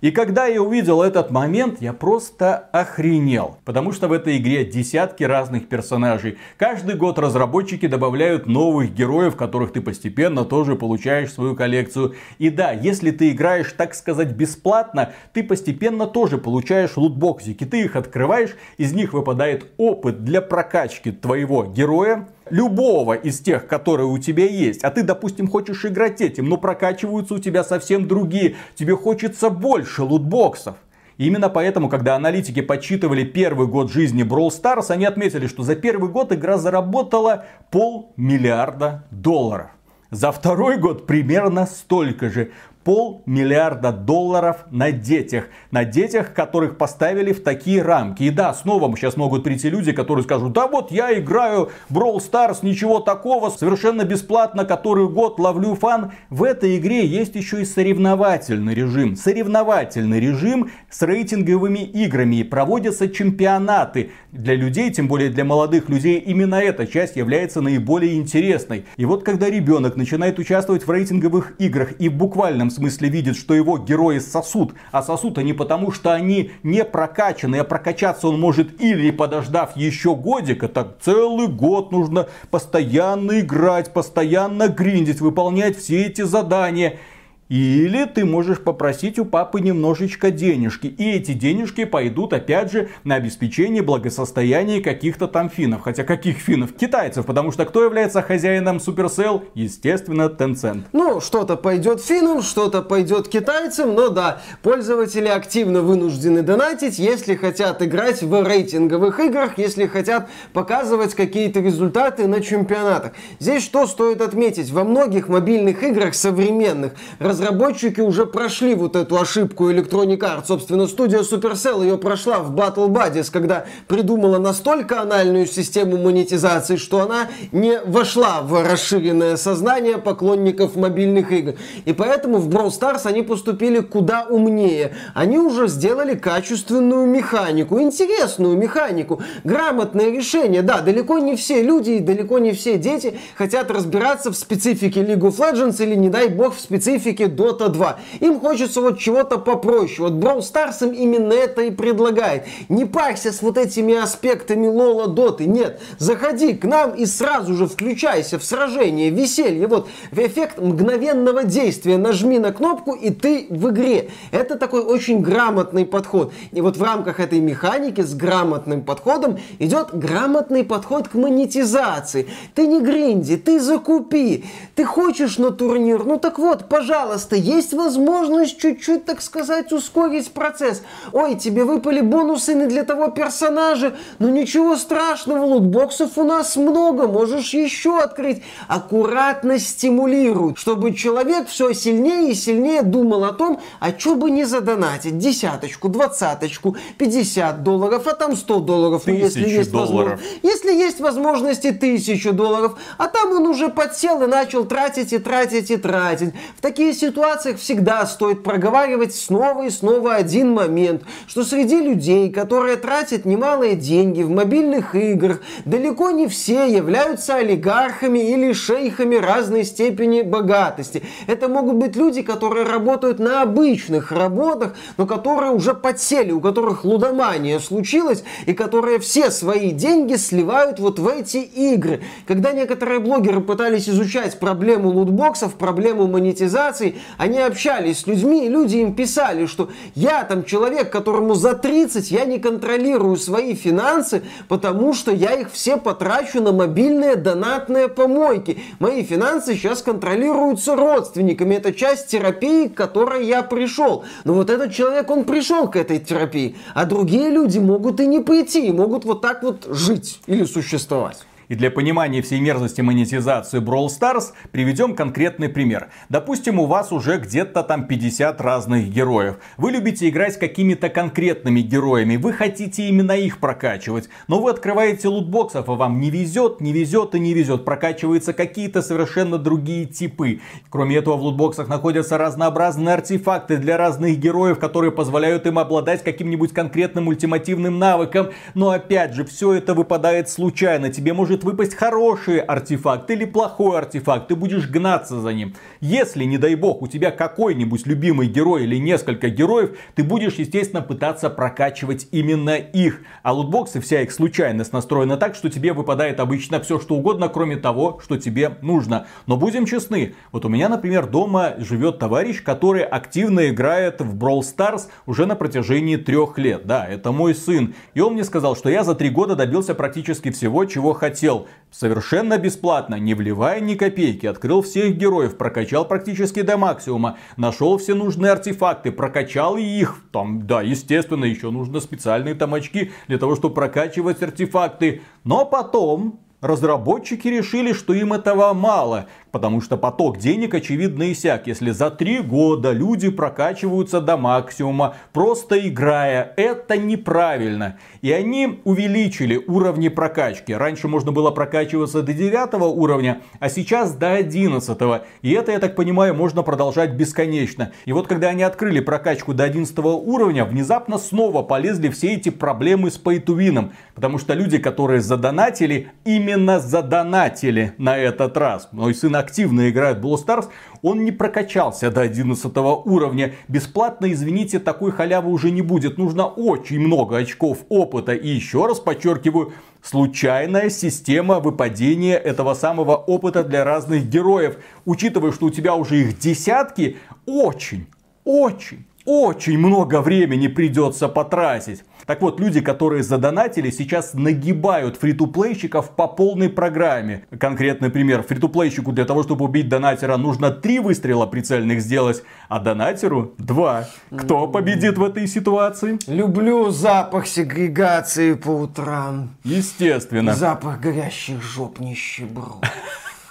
И 0.00 0.10
когда 0.10 0.46
я 0.46 0.62
увидел 0.62 1.02
этот 1.02 1.30
момент, 1.30 1.80
я 1.80 1.92
просто 1.92 2.56
охренел. 2.72 3.58
Потому 3.64 3.92
что 3.92 4.08
в 4.08 4.12
этой 4.12 4.36
игре 4.36 4.64
десятки 4.64 5.24
разных 5.24 5.68
персонажей. 5.68 6.38
Каждый 6.58 6.96
год 6.96 7.18
разработчики 7.18 7.86
добавляют 7.86 8.46
новых 8.46 8.94
героев, 8.94 9.36
которых 9.36 9.72
ты 9.72 9.80
постепенно 9.80 10.44
тоже 10.44 10.76
получаешь 10.76 11.32
свою 11.32 11.56
коллекцию. 11.56 12.14
И 12.38 12.50
да, 12.50 12.72
если 12.72 13.10
ты 13.10 13.30
играешь, 13.30 13.72
так 13.72 13.94
сказать, 13.94 14.32
бесплатно, 14.32 15.12
ты 15.32 15.42
постепенно 15.42 16.06
тоже 16.06 16.38
получаешь 16.38 16.96
лутбоксики. 16.96 17.64
Ты 17.64 17.82
их 17.82 17.96
открываешь, 17.96 18.56
из 18.76 18.92
них 18.92 19.12
выпадает 19.12 19.66
опыт 19.76 20.24
для 20.24 20.40
прокачки 20.40 21.10
твоего 21.10 21.64
героя 21.64 22.28
любого 22.50 23.14
из 23.14 23.40
тех, 23.40 23.66
которые 23.66 24.06
у 24.06 24.18
тебя 24.18 24.46
есть, 24.46 24.84
а 24.84 24.90
ты, 24.90 25.02
допустим, 25.02 25.48
хочешь 25.48 25.84
играть 25.84 26.20
этим, 26.20 26.48
но 26.48 26.56
прокачиваются 26.56 27.34
у 27.34 27.38
тебя 27.38 27.64
совсем 27.64 28.06
другие, 28.06 28.56
тебе 28.74 28.96
хочется 28.96 29.50
больше 29.50 30.02
лутбоксов. 30.02 30.76
Именно 31.18 31.48
поэтому, 31.48 31.88
когда 31.88 32.14
аналитики 32.14 32.60
подсчитывали 32.60 33.24
первый 33.24 33.66
год 33.66 33.90
жизни 33.90 34.22
Brawl 34.22 34.48
Stars, 34.48 34.90
они 34.90 35.06
отметили, 35.06 35.46
что 35.46 35.62
за 35.62 35.74
первый 35.74 36.10
год 36.10 36.32
игра 36.32 36.58
заработала 36.58 37.46
полмиллиарда 37.70 39.04
долларов. 39.10 39.70
За 40.10 40.30
второй 40.30 40.78
год 40.78 41.06
примерно 41.06 41.66
столько 41.66 42.30
же 42.30 42.50
полмиллиарда 42.86 43.90
долларов 43.90 44.58
на 44.70 44.92
детях. 44.92 45.48
На 45.72 45.84
детях, 45.84 46.32
которых 46.32 46.78
поставили 46.78 47.32
в 47.32 47.42
такие 47.42 47.82
рамки. 47.82 48.22
И 48.22 48.30
да, 48.30 48.54
снова 48.54 48.96
сейчас 48.96 49.16
могут 49.16 49.42
прийти 49.42 49.68
люди, 49.68 49.90
которые 49.90 50.22
скажут, 50.22 50.52
да 50.52 50.68
вот 50.68 50.92
я 50.92 51.18
играю 51.18 51.70
Brawl 51.90 52.18
Stars, 52.18 52.58
ничего 52.62 53.00
такого, 53.00 53.50
совершенно 53.50 54.04
бесплатно, 54.04 54.64
который 54.64 55.08
год 55.08 55.40
ловлю 55.40 55.74
фан. 55.74 56.12
В 56.30 56.44
этой 56.44 56.76
игре 56.76 57.04
есть 57.04 57.34
еще 57.34 57.62
и 57.62 57.64
соревновательный 57.64 58.72
режим. 58.72 59.16
Соревновательный 59.16 60.20
режим 60.20 60.70
с 60.88 61.02
рейтинговыми 61.02 61.80
играми. 61.80 62.36
И 62.36 62.44
проводятся 62.44 63.08
чемпионаты. 63.08 64.12
Для 64.30 64.54
людей, 64.54 64.92
тем 64.92 65.08
более 65.08 65.30
для 65.30 65.44
молодых 65.44 65.88
людей, 65.88 66.20
именно 66.20 66.54
эта 66.54 66.86
часть 66.86 67.16
является 67.16 67.60
наиболее 67.60 68.14
интересной. 68.14 68.84
И 68.96 69.04
вот 69.04 69.24
когда 69.24 69.50
ребенок 69.50 69.96
начинает 69.96 70.38
участвовать 70.38 70.86
в 70.86 70.90
рейтинговых 70.92 71.54
играх 71.58 71.94
и 71.98 72.08
в 72.08 72.14
буквальном 72.14 72.70
смысле 72.76 73.08
видит, 73.08 73.36
что 73.36 73.54
его 73.54 73.78
герои 73.78 74.18
сосут. 74.18 74.74
А 74.92 75.02
сосут 75.02 75.38
они 75.38 75.52
потому, 75.52 75.90
что 75.90 76.12
они 76.12 76.52
не 76.62 76.84
прокачаны. 76.84 77.56
А 77.56 77.64
прокачаться 77.64 78.28
он 78.28 78.40
может 78.40 78.80
или 78.80 79.10
подождав 79.10 79.76
еще 79.76 80.14
годик. 80.14 80.62
Это 80.62 80.96
целый 81.00 81.48
год 81.48 81.92
нужно 81.92 82.28
постоянно 82.50 83.40
играть, 83.40 83.92
постоянно 83.92 84.68
гриндить, 84.68 85.20
выполнять 85.20 85.76
все 85.78 86.06
эти 86.06 86.22
задания. 86.22 86.98
Или 87.48 88.06
ты 88.06 88.24
можешь 88.24 88.60
попросить 88.60 89.18
у 89.20 89.24
папы 89.24 89.60
немножечко 89.60 90.30
денежки. 90.32 90.88
И 90.88 91.12
эти 91.12 91.32
денежки 91.32 91.84
пойдут 91.84 92.32
опять 92.32 92.72
же 92.72 92.88
на 93.04 93.14
обеспечение 93.14 93.82
благосостояния 93.82 94.80
каких-то 94.80 95.28
там 95.28 95.48
финнов. 95.48 95.82
Хотя 95.82 96.02
каких 96.02 96.38
финнов? 96.38 96.72
Китайцев. 96.72 97.24
Потому 97.24 97.52
что 97.52 97.64
кто 97.64 97.84
является 97.84 98.20
хозяином 98.20 98.78
Supercell? 98.78 99.44
Естественно, 99.54 100.22
Tencent. 100.22 100.84
Ну, 100.92 101.20
что-то 101.20 101.56
пойдет 101.56 102.02
финнам, 102.02 102.42
что-то 102.42 102.82
пойдет 102.82 103.28
китайцам. 103.28 103.94
Но 103.94 104.08
да, 104.08 104.42
пользователи 104.62 105.28
активно 105.28 105.82
вынуждены 105.82 106.42
донатить, 106.42 106.98
если 106.98 107.36
хотят 107.36 107.80
играть 107.80 108.22
в 108.22 108.42
рейтинговых 108.42 109.20
играх, 109.20 109.56
если 109.56 109.86
хотят 109.86 110.28
показывать 110.52 111.14
какие-то 111.14 111.60
результаты 111.60 112.26
на 112.26 112.40
чемпионатах. 112.40 113.12
Здесь 113.38 113.62
что 113.62 113.86
стоит 113.86 114.20
отметить? 114.20 114.70
Во 114.70 114.82
многих 114.82 115.28
мобильных 115.28 115.82
играх 115.84 116.14
современных 116.14 116.94
разработчики 117.36 118.00
уже 118.00 118.24
прошли 118.24 118.74
вот 118.74 118.96
эту 118.96 119.18
ошибку 119.18 119.70
Electronic 119.70 120.18
Arts. 120.18 120.44
Собственно, 120.46 120.86
студия 120.86 121.20
Supercell 121.20 121.82
ее 121.82 121.98
прошла 121.98 122.38
в 122.38 122.54
Battle 122.54 122.88
Buddies, 122.88 123.30
когда 123.30 123.66
придумала 123.88 124.38
настолько 124.38 125.02
анальную 125.02 125.46
систему 125.46 125.98
монетизации, 125.98 126.76
что 126.76 127.02
она 127.02 127.28
не 127.52 127.78
вошла 127.84 128.40
в 128.40 128.66
расширенное 128.66 129.36
сознание 129.36 129.98
поклонников 129.98 130.76
мобильных 130.76 131.30
игр. 131.30 131.54
И 131.84 131.92
поэтому 131.92 132.38
в 132.38 132.48
Brawl 132.48 132.68
Stars 132.68 133.02
они 133.04 133.22
поступили 133.22 133.80
куда 133.80 134.24
умнее. 134.24 134.94
Они 135.14 135.38
уже 135.38 135.68
сделали 135.68 136.14
качественную 136.14 137.06
механику, 137.06 137.80
интересную 137.80 138.56
механику, 138.56 139.20
грамотное 139.44 140.10
решение. 140.10 140.62
Да, 140.62 140.80
далеко 140.80 141.18
не 141.18 141.36
все 141.36 141.62
люди 141.62 141.90
и 141.90 141.98
далеко 142.00 142.38
не 142.38 142.52
все 142.52 142.78
дети 142.78 143.18
хотят 143.36 143.70
разбираться 143.70 144.32
в 144.32 144.36
специфике 144.36 145.00
League 145.02 145.20
of 145.20 145.36
Legends 145.36 145.82
или, 145.82 145.94
не 145.94 146.08
дай 146.08 146.28
бог, 146.28 146.56
в 146.56 146.60
специфике 146.60 147.25
Dota 147.26 147.68
2. 147.68 147.98
Им 148.20 148.40
хочется 148.40 148.80
вот 148.80 148.98
чего-то 148.98 149.38
попроще. 149.38 150.08
Вот 150.08 150.12
Brawl 150.12 150.40
Stars 150.40 150.84
им 150.86 150.92
именно 150.92 151.32
это 151.32 151.62
и 151.62 151.70
предлагает. 151.70 152.44
Не 152.68 152.84
парься 152.84 153.32
с 153.32 153.42
вот 153.42 153.58
этими 153.58 153.94
аспектами 153.94 154.66
Лола 154.66 155.06
Доты. 155.06 155.46
Нет, 155.46 155.80
заходи 155.98 156.54
к 156.54 156.64
нам 156.64 156.92
и 156.92 157.06
сразу 157.06 157.54
же 157.54 157.66
включайся 157.66 158.38
в 158.38 158.44
сражение, 158.44 159.10
веселье. 159.10 159.66
Вот 159.66 159.88
эффект 160.12 160.58
мгновенного 160.58 161.44
действия. 161.44 161.96
Нажми 161.96 162.38
на 162.38 162.52
кнопку 162.52 162.92
и 162.92 163.10
ты 163.10 163.46
в 163.48 163.70
игре. 163.70 164.10
Это 164.30 164.56
такой 164.56 164.82
очень 164.82 165.20
грамотный 165.20 165.86
подход. 165.86 166.32
И 166.52 166.60
вот 166.60 166.76
в 166.76 166.82
рамках 166.82 167.20
этой 167.20 167.40
механики 167.40 168.02
с 168.02 168.14
грамотным 168.14 168.82
подходом 168.82 169.38
идет 169.58 169.88
грамотный 169.92 170.64
подход 170.64 171.08
к 171.08 171.14
монетизации. 171.14 172.28
Ты 172.54 172.66
не 172.66 172.80
гринди, 172.80 173.36
ты 173.36 173.60
закупи. 173.60 174.44
Ты 174.74 174.84
хочешь 174.84 175.38
на 175.38 175.50
турнир? 175.50 176.04
Ну 176.04 176.18
так 176.18 176.38
вот, 176.38 176.68
пожалуйста, 176.68 177.15
пожалуйста, 177.16 177.36
есть 177.36 177.72
возможность 177.72 178.58
чуть-чуть, 178.58 179.06
так 179.06 179.22
сказать, 179.22 179.72
ускорить 179.72 180.30
процесс. 180.32 180.82
Ой, 181.12 181.34
тебе 181.36 181.64
выпали 181.64 182.02
бонусы 182.02 182.54
не 182.54 182.66
для 182.66 182.84
того 182.84 183.08
персонажа, 183.08 183.96
но 184.18 184.28
ничего 184.28 184.76
страшного, 184.76 185.44
лутбоксов 185.46 186.18
у 186.18 186.24
нас 186.24 186.56
много, 186.56 187.08
можешь 187.08 187.54
еще 187.54 187.98
открыть. 188.00 188.42
Аккуратно 188.68 189.58
стимулируют, 189.58 190.58
чтобы 190.58 190.92
человек 190.92 191.48
все 191.48 191.72
сильнее 191.72 192.32
и 192.32 192.34
сильнее 192.34 192.82
думал 192.82 193.24
о 193.24 193.32
том, 193.32 193.60
а 193.80 193.98
что 193.98 194.14
бы 194.14 194.30
не 194.30 194.44
задонатить, 194.44 195.16
десяточку, 195.16 195.88
двадцаточку, 195.88 196.76
50 196.98 197.62
долларов, 197.62 198.06
а 198.06 198.14
там 198.14 198.36
100 198.36 198.60
долларов, 198.60 199.02
ну, 199.06 199.14
если 199.14 199.48
есть 199.48 199.72
долларов. 199.72 200.20
Если 200.42 200.72
есть 200.72 201.00
возможности 201.00 201.70
тысячу 201.70 202.34
долларов, 202.34 202.78
а 202.98 203.08
там 203.08 203.32
он 203.32 203.46
уже 203.46 203.68
подсел 203.68 204.22
и 204.22 204.26
начал 204.26 204.66
тратить 204.66 205.14
и 205.14 205.18
тратить 205.18 205.70
и 205.70 205.76
тратить. 205.78 206.34
В 206.58 206.60
такие 206.60 206.92
ситуации 206.92 207.05
ситуациях 207.06 207.58
всегда 207.58 208.04
стоит 208.04 208.42
проговаривать 208.42 209.14
снова 209.14 209.66
и 209.66 209.70
снова 209.70 210.14
один 210.14 210.52
момент, 210.52 211.02
что 211.28 211.44
среди 211.44 211.80
людей, 211.80 212.30
которые 212.30 212.76
тратят 212.76 213.24
немалые 213.24 213.76
деньги 213.76 214.22
в 214.22 214.30
мобильных 214.30 214.96
играх, 214.96 215.40
далеко 215.64 216.10
не 216.10 216.26
все 216.26 216.66
являются 216.66 217.36
олигархами 217.36 218.18
или 218.18 218.52
шейхами 218.52 219.14
разной 219.14 219.64
степени 219.64 220.22
богатости. 220.22 221.04
Это 221.28 221.48
могут 221.48 221.76
быть 221.76 221.94
люди, 221.94 222.22
которые 222.22 222.64
работают 222.64 223.20
на 223.20 223.42
обычных 223.42 224.10
работах, 224.10 224.74
но 224.96 225.06
которые 225.06 225.52
уже 225.52 225.74
подсели, 225.74 226.32
у 226.32 226.40
которых 226.40 226.84
лудомания 226.84 227.60
случилась, 227.60 228.24
и 228.46 228.52
которые 228.52 228.98
все 228.98 229.30
свои 229.30 229.70
деньги 229.70 230.16
сливают 230.16 230.80
вот 230.80 230.98
в 230.98 231.06
эти 231.06 231.36
игры. 231.36 232.02
Когда 232.26 232.50
некоторые 232.50 232.98
блогеры 232.98 233.40
пытались 233.40 233.88
изучать 233.88 234.40
проблему 234.40 234.88
лутбоксов, 234.90 235.54
проблему 235.54 236.08
монетизации, 236.08 236.95
они 237.18 237.38
общались 237.38 238.00
с 238.00 238.06
людьми, 238.06 238.46
и 238.46 238.48
люди 238.48 238.76
им 238.76 238.94
писали, 238.94 239.46
что 239.46 239.70
я 239.94 240.24
там 240.24 240.44
человек, 240.44 240.90
которому 240.90 241.34
за 241.34 241.54
30, 241.54 242.10
я 242.10 242.24
не 242.24 242.38
контролирую 242.38 243.16
свои 243.16 243.54
финансы, 243.54 244.22
потому 244.48 244.94
что 244.94 245.10
я 245.10 245.32
их 245.32 245.50
все 245.52 245.76
потрачу 245.76 246.42
на 246.42 246.52
мобильные 246.52 247.16
донатные 247.16 247.88
помойки. 247.88 248.58
Мои 248.78 249.02
финансы 249.02 249.54
сейчас 249.54 249.82
контролируются 249.82 250.76
родственниками. 250.76 251.54
Это 251.54 251.72
часть 251.72 252.08
терапии, 252.08 252.68
к 252.68 252.74
которой 252.74 253.26
я 253.26 253.42
пришел. 253.42 254.04
Но 254.24 254.34
вот 254.34 254.50
этот 254.50 254.72
человек, 254.72 255.10
он 255.10 255.24
пришел 255.24 255.68
к 255.68 255.76
этой 255.76 255.98
терапии, 255.98 256.56
а 256.74 256.84
другие 256.84 257.30
люди 257.30 257.58
могут 257.58 258.00
и 258.00 258.06
не 258.06 258.20
прийти, 258.20 258.70
могут 258.72 259.04
вот 259.04 259.20
так 259.20 259.42
вот 259.42 259.66
жить 259.68 260.20
или 260.26 260.44
существовать. 260.44 261.26
И 261.48 261.54
для 261.54 261.70
понимания 261.70 262.22
всей 262.22 262.40
мерзости 262.40 262.80
монетизации 262.80 263.60
Brawl 263.60 263.86
Stars 263.86 264.32
приведем 264.50 264.96
конкретный 264.96 265.48
пример. 265.48 265.90
Допустим, 266.08 266.58
у 266.58 266.66
вас 266.66 266.90
уже 266.90 267.18
где-то 267.18 267.62
там 267.62 267.86
50 267.86 268.40
разных 268.40 268.88
героев. 268.88 269.36
Вы 269.56 269.70
любите 269.70 270.08
играть 270.08 270.38
какими-то 270.38 270.88
конкретными 270.88 271.60
героями, 271.60 272.16
вы 272.16 272.32
хотите 272.32 272.88
именно 272.88 273.12
их 273.12 273.38
прокачивать. 273.38 274.08
Но 274.26 274.40
вы 274.40 274.50
открываете 274.50 275.08
лутбоксов, 275.08 275.68
а 275.68 275.74
вам 275.74 276.00
не 276.00 276.10
везет, 276.10 276.60
не 276.60 276.72
везет 276.72 277.14
и 277.14 277.20
не 277.20 277.32
везет. 277.32 277.64
Прокачиваются 277.64 278.32
какие-то 278.32 278.82
совершенно 278.82 279.38
другие 279.38 279.84
типы. 279.84 280.40
Кроме 280.68 280.96
этого, 280.96 281.16
в 281.16 281.22
лутбоксах 281.22 281.68
находятся 281.68 282.18
разнообразные 282.18 282.94
артефакты 282.94 283.56
для 283.58 283.76
разных 283.76 284.18
героев, 284.18 284.58
которые 284.58 284.90
позволяют 284.90 285.46
им 285.46 285.58
обладать 285.58 286.02
каким-нибудь 286.02 286.52
конкретным 286.52 287.06
ультимативным 287.08 287.78
навыком. 287.78 288.30
Но 288.54 288.70
опять 288.70 289.14
же, 289.14 289.24
все 289.24 289.52
это 289.52 289.74
выпадает 289.74 290.28
случайно. 290.28 290.90
Тебе 290.90 291.12
может 291.12 291.35
может 291.36 291.44
выпасть 291.44 291.74
хороший 291.74 292.38
артефакт 292.38 293.10
или 293.10 293.26
плохой 293.26 293.76
артефакт, 293.76 294.28
ты 294.28 294.34
будешь 294.34 294.70
гнаться 294.70 295.20
за 295.20 295.34
ним. 295.34 295.54
Если, 295.80 296.24
не 296.24 296.38
дай 296.38 296.54
бог, 296.54 296.80
у 296.80 296.86
тебя 296.86 297.10
какой-нибудь 297.10 297.86
любимый 297.86 298.26
герой 298.26 298.64
или 298.64 298.76
несколько 298.76 299.28
героев, 299.28 299.76
ты 299.94 300.02
будешь, 300.02 300.36
естественно, 300.36 300.80
пытаться 300.80 301.28
прокачивать 301.28 302.08
именно 302.10 302.56
их. 302.56 303.02
А 303.22 303.34
лутбоксы, 303.34 303.82
вся 303.82 304.00
их 304.00 304.12
случайность 304.12 304.72
настроена 304.72 305.18
так, 305.18 305.34
что 305.34 305.50
тебе 305.50 305.74
выпадает 305.74 306.20
обычно 306.20 306.58
все, 306.60 306.80
что 306.80 306.94
угодно, 306.94 307.28
кроме 307.28 307.56
того, 307.56 308.00
что 308.02 308.16
тебе 308.16 308.56
нужно. 308.62 309.06
Но 309.26 309.36
будем 309.36 309.66
честны, 309.66 310.14
вот 310.32 310.46
у 310.46 310.48
меня, 310.48 310.70
например, 310.70 311.06
дома 311.06 311.56
живет 311.58 311.98
товарищ, 311.98 312.42
который 312.42 312.82
активно 312.82 313.50
играет 313.50 314.00
в 314.00 314.16
Brawl 314.16 314.40
Stars 314.40 314.84
уже 315.04 315.26
на 315.26 315.36
протяжении 315.36 315.96
трех 315.96 316.38
лет. 316.38 316.66
Да, 316.66 316.86
это 316.86 317.12
мой 317.12 317.34
сын. 317.34 317.74
И 317.92 318.00
он 318.00 318.14
мне 318.14 318.24
сказал, 318.24 318.56
что 318.56 318.70
я 318.70 318.84
за 318.84 318.94
три 318.94 319.10
года 319.10 319.36
добился 319.36 319.74
практически 319.74 320.30
всего, 320.30 320.64
чего 320.64 320.94
хотел 320.94 321.25
хотел 321.26 321.48
совершенно 321.72 322.38
бесплатно, 322.38 322.94
не 322.94 323.14
вливая 323.14 323.60
ни 323.60 323.74
копейки, 323.74 324.26
открыл 324.26 324.62
всех 324.62 324.96
героев, 324.96 325.36
прокачал 325.36 325.84
практически 325.84 326.42
до 326.42 326.56
максимума, 326.56 327.18
нашел 327.36 327.76
все 327.78 327.94
нужные 327.94 328.32
артефакты, 328.32 328.92
прокачал 328.92 329.56
их, 329.56 329.96
там, 330.12 330.46
да, 330.46 330.62
естественно, 330.62 331.24
еще 331.24 331.50
нужно 331.50 331.80
специальные 331.80 332.36
там 332.36 332.54
очки 332.54 332.92
для 333.08 333.18
того, 333.18 333.34
чтобы 333.34 333.54
прокачивать 333.56 334.22
артефакты, 334.22 335.02
но 335.24 335.44
потом 335.44 336.20
разработчики 336.40 337.28
решили, 337.28 337.72
что 337.72 337.92
им 337.92 338.12
этого 338.12 338.52
мало, 338.54 339.06
потому 339.36 339.60
что 339.60 339.76
поток 339.76 340.16
денег 340.16 340.54
очевидно 340.54 341.12
иссяк, 341.12 341.46
если 341.46 341.70
за 341.70 341.90
три 341.90 342.20
года 342.20 342.72
люди 342.72 343.10
прокачиваются 343.10 344.00
до 344.00 344.16
максимума, 344.16 344.94
просто 345.12 345.68
играя. 345.68 346.32
Это 346.38 346.78
неправильно. 346.78 347.78
И 348.00 348.10
они 348.12 348.62
увеличили 348.64 349.36
уровни 349.46 349.88
прокачки. 349.88 350.54
Раньше 350.54 350.88
можно 350.88 351.12
было 351.12 351.30
прокачиваться 351.32 352.00
до 352.02 352.14
9 352.14 352.54
уровня, 352.74 353.20
а 353.38 353.50
сейчас 353.50 353.94
до 353.94 354.14
11. 354.14 354.78
И 355.20 355.32
это, 355.32 355.52
я 355.52 355.58
так 355.58 355.76
понимаю, 355.76 356.14
можно 356.14 356.42
продолжать 356.42 356.92
бесконечно. 356.92 357.72
И 357.84 357.92
вот 357.92 358.06
когда 358.06 358.28
они 358.28 358.42
открыли 358.42 358.80
прокачку 358.80 359.34
до 359.34 359.44
11 359.44 359.78
уровня, 359.78 360.46
внезапно 360.46 360.96
снова 360.96 361.42
полезли 361.42 361.90
все 361.90 362.14
эти 362.14 362.30
проблемы 362.30 362.90
с 362.90 362.96
пейтувином. 362.96 363.72
Потому 363.94 364.16
что 364.16 364.32
люди, 364.32 364.56
которые 364.56 365.02
задонатили, 365.02 365.88
именно 366.06 366.58
задонатили 366.58 367.74
на 367.76 367.98
этот 367.98 368.34
раз. 368.38 368.70
Мой 368.72 368.94
сын 368.94 369.14
активно 369.26 369.68
играет 369.68 369.98
Brawl 369.98 370.16
Stars, 370.24 370.48
он 370.82 371.04
не 371.04 371.10
прокачался 371.10 371.90
до 371.90 372.02
11 372.02 372.56
уровня. 372.84 373.34
Бесплатно, 373.48 374.12
извините, 374.12 374.60
такой 374.60 374.92
халявы 374.92 375.30
уже 375.32 375.50
не 375.50 375.62
будет. 375.62 375.98
Нужно 375.98 376.26
очень 376.26 376.78
много 376.78 377.16
очков 377.16 377.58
опыта. 377.68 378.12
И 378.12 378.28
еще 378.28 378.66
раз 378.66 378.78
подчеркиваю, 378.78 379.52
случайная 379.82 380.70
система 380.70 381.40
выпадения 381.40 382.16
этого 382.16 382.54
самого 382.54 382.96
опыта 382.96 383.42
для 383.42 383.64
разных 383.64 384.08
героев. 384.08 384.58
Учитывая, 384.84 385.32
что 385.32 385.46
у 385.46 385.50
тебя 385.50 385.74
уже 385.74 386.00
их 386.02 386.18
десятки, 386.18 386.96
очень, 387.26 387.86
очень, 388.24 388.86
очень 389.04 389.58
много 389.58 390.00
времени 390.00 390.46
придется 390.46 391.08
потратить. 391.08 391.82
Так 392.06 392.22
вот, 392.22 392.38
люди, 392.38 392.60
которые 392.60 393.02
задонатили, 393.02 393.70
сейчас 393.70 394.14
нагибают 394.14 394.96
фритуплейщиков 394.96 395.90
по 395.90 396.06
полной 396.06 396.48
программе. 396.48 397.26
Конкретный 397.38 397.90
пример. 397.90 398.22
Фритуплейщику 398.22 398.92
для 398.92 399.04
того, 399.04 399.24
чтобы 399.24 399.44
убить 399.44 399.68
донатера, 399.68 400.16
нужно 400.16 400.50
три 400.50 400.78
выстрела 400.78 401.26
прицельных 401.26 401.80
сделать, 401.80 402.22
а 402.48 402.60
донатеру 402.60 403.34
два. 403.38 403.88
Кто 404.16 404.46
победит 404.46 404.98
в 404.98 405.02
этой 405.02 405.26
ситуации? 405.26 405.98
Люблю 406.06 406.70
запах 406.70 407.26
сегрегации 407.26 408.34
по 408.34 408.50
утрам. 408.50 409.30
Естественно. 409.42 410.34
Запах 410.34 410.80
горящих 410.80 411.42
жоп 411.42 411.80
нищеброд. 411.80 412.64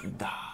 Да. 0.04 0.45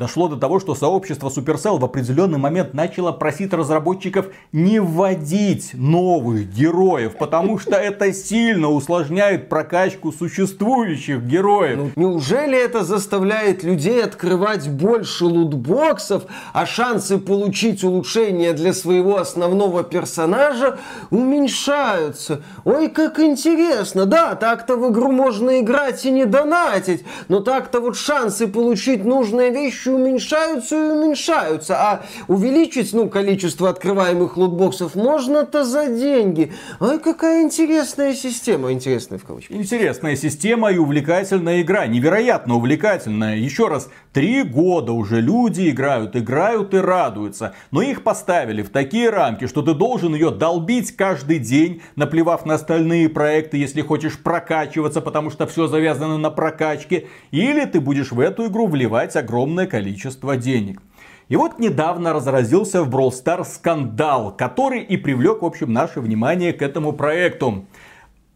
Дошло 0.00 0.28
до 0.28 0.36
того, 0.38 0.60
что 0.60 0.74
сообщество 0.74 1.28
Supercell 1.28 1.78
в 1.78 1.84
определенный 1.84 2.38
момент 2.38 2.72
начало 2.72 3.12
просить 3.12 3.52
разработчиков 3.52 4.28
не 4.50 4.80
вводить 4.80 5.72
новых 5.74 6.50
героев, 6.50 7.18
потому 7.18 7.58
что 7.58 7.76
это 7.76 8.10
сильно 8.14 8.70
усложняет 8.70 9.50
прокачку 9.50 10.10
существующих 10.10 11.20
героев. 11.24 11.76
Ну, 11.76 11.90
неужели 11.96 12.58
это 12.58 12.82
заставляет 12.82 13.62
людей 13.62 14.02
открывать 14.02 14.70
больше 14.70 15.26
лутбоксов, 15.26 16.22
а 16.54 16.64
шансы 16.64 17.18
получить 17.18 17.84
улучшение 17.84 18.54
для 18.54 18.72
своего 18.72 19.18
основного 19.18 19.82
персонажа 19.82 20.78
уменьшаются? 21.10 22.40
Ой, 22.64 22.88
как 22.88 23.20
интересно! 23.20 24.06
Да, 24.06 24.34
так-то 24.34 24.76
в 24.76 24.90
игру 24.90 25.12
можно 25.12 25.60
играть 25.60 26.06
и 26.06 26.10
не 26.10 26.24
донатить, 26.24 27.04
но 27.28 27.40
так-то 27.40 27.80
вот 27.80 27.98
шансы 27.98 28.46
получить 28.46 29.04
нужные 29.04 29.50
вещи 29.50 29.89
уменьшаются 29.90 30.76
и 30.76 30.90
уменьшаются. 30.90 31.76
А 31.76 32.02
увеличить 32.28 32.92
ну, 32.92 33.08
количество 33.08 33.68
открываемых 33.68 34.36
лутбоксов 34.36 34.94
можно-то 34.94 35.64
за 35.64 35.86
деньги. 35.86 36.52
Ай, 36.80 36.98
какая 36.98 37.42
интересная 37.42 38.14
система. 38.14 38.72
Интересная 38.72 39.18
в 39.18 39.24
кавычках. 39.24 39.56
Интересная 39.56 40.16
система 40.16 40.70
и 40.70 40.78
увлекательная 40.78 41.62
игра. 41.62 41.86
Невероятно 41.86 42.56
увлекательная. 42.56 43.36
Еще 43.36 43.68
раз, 43.68 43.88
три 44.12 44.42
года 44.42 44.92
уже 44.92 45.20
люди 45.20 45.70
играют, 45.70 46.16
играют 46.16 46.74
и 46.74 46.78
радуются. 46.78 47.54
Но 47.70 47.82
их 47.82 48.02
поставили 48.02 48.62
в 48.62 48.70
такие 48.70 49.10
рамки, 49.10 49.46
что 49.46 49.62
ты 49.62 49.74
должен 49.74 50.14
ее 50.14 50.30
долбить 50.30 50.96
каждый 50.96 51.38
день, 51.38 51.82
наплевав 51.96 52.46
на 52.46 52.54
остальные 52.54 53.08
проекты, 53.08 53.56
если 53.56 53.82
хочешь 53.82 54.18
прокачиваться, 54.18 55.00
потому 55.00 55.30
что 55.30 55.46
все 55.46 55.66
завязано 55.66 56.18
на 56.18 56.30
прокачке. 56.30 57.06
Или 57.30 57.64
ты 57.64 57.80
будешь 57.80 58.12
в 58.12 58.20
эту 58.20 58.46
игру 58.46 58.66
вливать 58.66 59.16
огромное 59.16 59.66
количество 59.66 59.79
количество 59.80 60.36
денег. 60.36 60.82
И 61.28 61.36
вот 61.36 61.58
недавно 61.58 62.12
разразился 62.12 62.82
в 62.82 62.90
Brawl 62.90 63.10
Stars 63.10 63.54
скандал, 63.54 64.36
который 64.36 64.82
и 64.82 64.96
привлек, 64.96 65.42
в 65.42 65.46
общем, 65.46 65.72
наше 65.72 66.00
внимание 66.00 66.52
к 66.52 66.60
этому 66.60 66.92
проекту. 66.92 67.64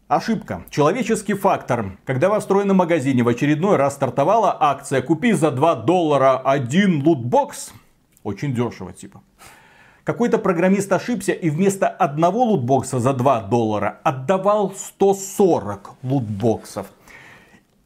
Ошибка. 0.07 0.63
Человеческий 0.69 1.33
фактор. 1.33 1.97
Когда 2.05 2.29
во 2.29 2.39
встроенном 2.39 2.77
магазине 2.77 3.23
в 3.23 3.27
очередной 3.27 3.75
раз 3.75 3.93
стартовала 3.93 4.57
акция 4.59 5.01
«Купи 5.01 5.33
за 5.33 5.51
2 5.51 5.75
доллара 5.75 6.37
один 6.37 7.03
лутбокс», 7.03 7.73
очень 8.23 8.55
дешево 8.55 8.93
типа. 8.93 9.21
Какой-то 10.03 10.37
программист 10.37 10.91
ошибся 10.91 11.31
и 11.31 11.49
вместо 11.49 11.87
одного 11.87 12.43
лутбокса 12.43 12.99
за 12.99 13.13
2 13.13 13.41
доллара 13.41 13.99
отдавал 14.03 14.73
140 14.75 15.95
лутбоксов. 16.03 16.87